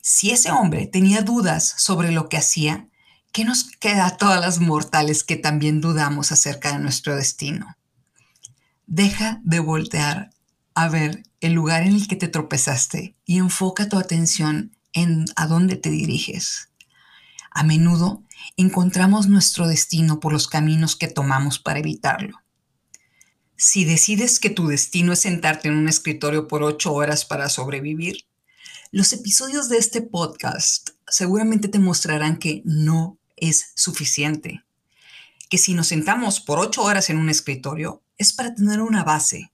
Si 0.00 0.30
ese 0.30 0.52
hombre 0.52 0.86
tenía 0.86 1.22
dudas 1.22 1.74
sobre 1.78 2.12
lo 2.12 2.28
que 2.28 2.36
hacía, 2.36 2.88
¿qué 3.32 3.44
nos 3.44 3.64
queda 3.64 4.06
a 4.06 4.16
todas 4.16 4.40
las 4.40 4.60
mortales 4.60 5.24
que 5.24 5.34
también 5.34 5.80
dudamos 5.80 6.30
acerca 6.30 6.70
de 6.72 6.78
nuestro 6.78 7.16
destino? 7.16 7.76
Deja 8.86 9.40
de 9.42 9.58
voltear 9.58 10.30
a 10.76 10.88
ver 10.88 11.24
el 11.40 11.54
lugar 11.54 11.82
en 11.82 11.94
el 11.94 12.06
que 12.06 12.14
te 12.14 12.28
tropezaste 12.28 13.16
y 13.24 13.38
enfoca 13.38 13.88
tu 13.88 13.98
atención 13.98 14.76
en 14.92 15.24
a 15.34 15.48
dónde 15.48 15.74
te 15.74 15.90
diriges. 15.90 16.70
A 17.50 17.64
menudo 17.64 18.22
encontramos 18.56 19.26
nuestro 19.26 19.66
destino 19.66 20.20
por 20.20 20.32
los 20.32 20.46
caminos 20.46 20.94
que 20.94 21.08
tomamos 21.08 21.58
para 21.58 21.80
evitarlo. 21.80 22.45
Si 23.58 23.86
decides 23.86 24.38
que 24.38 24.50
tu 24.50 24.66
destino 24.66 25.14
es 25.14 25.20
sentarte 25.20 25.68
en 25.68 25.76
un 25.76 25.88
escritorio 25.88 26.46
por 26.46 26.62
ocho 26.62 26.92
horas 26.92 27.24
para 27.24 27.48
sobrevivir, 27.48 28.26
los 28.92 29.14
episodios 29.14 29.70
de 29.70 29.78
este 29.78 30.02
podcast 30.02 30.90
seguramente 31.08 31.68
te 31.68 31.78
mostrarán 31.78 32.36
que 32.36 32.60
no 32.66 33.18
es 33.34 33.72
suficiente. 33.74 34.62
Que 35.48 35.56
si 35.56 35.72
nos 35.72 35.86
sentamos 35.86 36.40
por 36.40 36.58
ocho 36.58 36.82
horas 36.82 37.08
en 37.08 37.16
un 37.16 37.30
escritorio 37.30 38.02
es 38.18 38.34
para 38.34 38.54
tener 38.54 38.82
una 38.82 39.04
base, 39.04 39.52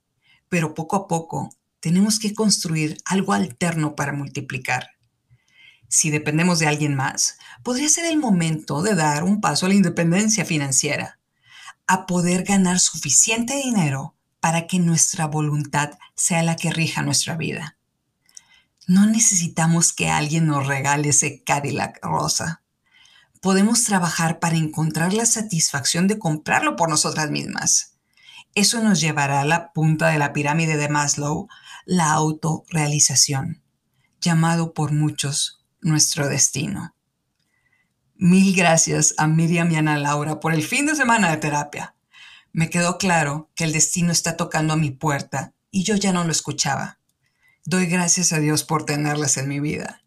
pero 0.49 0.73
poco 0.73 0.97
a 0.97 1.07
poco 1.07 1.55
tenemos 1.79 2.19
que 2.19 2.33
construir 2.33 2.97
algo 3.05 3.31
alterno 3.31 3.95
para 3.95 4.11
multiplicar. 4.11 4.89
Si 5.87 6.09
dependemos 6.09 6.59
de 6.59 6.67
alguien 6.67 6.95
más, 6.95 7.37
podría 7.63 7.87
ser 7.87 8.05
el 8.05 8.17
momento 8.17 8.81
de 8.81 8.95
dar 8.95 9.23
un 9.23 9.39
paso 9.39 9.65
a 9.65 9.69
la 9.69 9.75
independencia 9.75 10.43
financiera, 10.43 11.19
a 11.87 12.05
poder 12.05 12.43
ganar 12.43 12.79
suficiente 12.79 13.55
dinero 13.55 14.15
para 14.39 14.67
que 14.67 14.79
nuestra 14.79 15.27
voluntad 15.27 15.91
sea 16.15 16.43
la 16.43 16.55
que 16.55 16.71
rija 16.71 17.01
nuestra 17.01 17.35
vida. 17.35 17.77
No 18.87 19.05
necesitamos 19.05 19.93
que 19.93 20.09
alguien 20.09 20.47
nos 20.47 20.67
regale 20.67 21.09
ese 21.09 21.43
Cadillac 21.43 21.99
rosa. 22.03 22.61
Podemos 23.41 23.83
trabajar 23.83 24.39
para 24.39 24.57
encontrar 24.57 25.13
la 25.13 25.25
satisfacción 25.25 26.07
de 26.07 26.19
comprarlo 26.19 26.75
por 26.75 26.89
nosotras 26.89 27.29
mismas 27.29 27.93
eso 28.55 28.83
nos 28.83 29.01
llevará 29.01 29.41
a 29.41 29.45
la 29.45 29.73
punta 29.73 30.09
de 30.09 30.19
la 30.19 30.31
pirámide 30.31 30.77
de 30.77 30.87
Maslow, 30.87 31.47
la 31.85 32.11
autorrealización, 32.11 33.63
llamado 34.21 34.73
por 34.73 34.91
muchos 34.91 35.65
nuestro 35.81 36.27
destino. 36.27 36.93
Mil 38.25 38.55
gracias 38.55 39.15
a 39.17 39.27
Miriam 39.27 39.69
y 39.69 39.75
Ana 39.75 39.97
Laura 39.97 40.39
por 40.39 40.53
el 40.53 40.63
fin 40.63 40.85
de 40.85 40.95
semana 40.95 41.29
de 41.29 41.35
terapia. 41.35 41.93
Me 42.53 42.69
quedó 42.69 42.97
claro 42.97 43.51
que 43.53 43.65
el 43.65 43.73
destino 43.73 44.13
está 44.13 44.37
tocando 44.37 44.71
a 44.71 44.77
mi 44.77 44.91
puerta 44.91 45.53
y 45.71 45.83
yo 45.83 45.97
ya 45.97 46.13
no 46.13 46.23
lo 46.23 46.31
escuchaba. 46.31 46.99
Doy 47.65 47.85
gracias 47.85 48.31
a 48.31 48.39
Dios 48.39 48.63
por 48.63 48.85
tenerlas 48.85 49.35
en 49.35 49.49
mi 49.49 49.59
vida. 49.59 50.03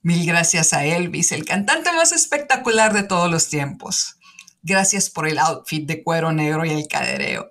Mil 0.00 0.24
gracias 0.24 0.72
a 0.72 0.86
Elvis, 0.86 1.32
el 1.32 1.44
cantante 1.44 1.92
más 1.92 2.12
espectacular 2.12 2.94
de 2.94 3.02
todos 3.02 3.30
los 3.30 3.50
tiempos. 3.50 4.16
Gracias 4.62 5.10
por 5.10 5.28
el 5.28 5.38
outfit 5.38 5.86
de 5.86 6.02
cuero 6.02 6.32
negro 6.32 6.64
y 6.64 6.70
el 6.70 6.88
cadereo. 6.88 7.50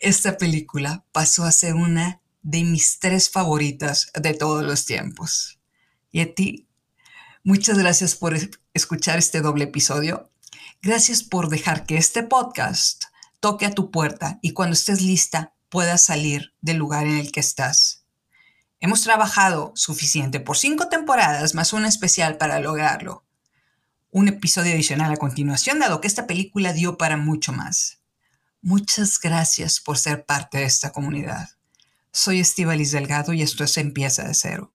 Esta 0.00 0.36
película 0.36 1.04
pasó 1.12 1.44
a 1.44 1.52
ser 1.52 1.74
una 1.74 2.22
de 2.42 2.64
mis 2.64 2.98
tres 2.98 3.30
favoritas 3.30 4.10
de 4.20 4.34
todos 4.34 4.64
los 4.64 4.84
tiempos. 4.84 5.60
Y 6.10 6.22
a 6.22 6.34
ti, 6.34 6.65
muchas 7.46 7.78
gracias 7.78 8.16
por 8.16 8.36
escuchar 8.74 9.18
este 9.18 9.40
doble 9.40 9.64
episodio. 9.64 10.30
Gracias 10.82 11.22
por 11.22 11.48
dejar 11.48 11.86
que 11.86 11.96
este 11.96 12.24
podcast 12.24 13.04
toque 13.38 13.66
a 13.66 13.70
tu 13.70 13.92
puerta 13.92 14.40
y 14.42 14.52
cuando 14.52 14.74
estés 14.74 15.00
lista 15.00 15.54
puedas 15.68 16.04
salir 16.04 16.54
del 16.60 16.76
lugar 16.76 17.06
en 17.06 17.16
el 17.16 17.30
que 17.30 17.40
estás. 17.40 18.04
Hemos 18.80 19.02
trabajado 19.02 19.72
suficiente 19.76 20.40
por 20.40 20.58
cinco 20.58 20.88
temporadas 20.88 21.54
más 21.54 21.72
una 21.72 21.88
especial 21.88 22.36
para 22.36 22.58
lograrlo 22.58 23.24
un 24.10 24.28
episodio 24.28 24.72
adicional 24.72 25.12
a 25.12 25.16
continuación, 25.16 25.78
dado 25.78 26.00
que 26.00 26.08
esta 26.08 26.26
película 26.26 26.72
dio 26.72 26.96
para 26.96 27.16
mucho 27.16 27.52
más. 27.52 28.00
Muchas 28.62 29.20
gracias 29.20 29.78
por 29.78 29.98
ser 29.98 30.24
parte 30.24 30.58
de 30.58 30.64
esta 30.64 30.90
comunidad. 30.90 31.50
Soy 32.12 32.40
Estivalis 32.40 32.92
Delgado 32.92 33.34
y 33.34 33.42
esto 33.42 33.62
es 33.62 33.76
Empieza 33.76 34.24
de 34.24 34.34
Cero. 34.34 34.72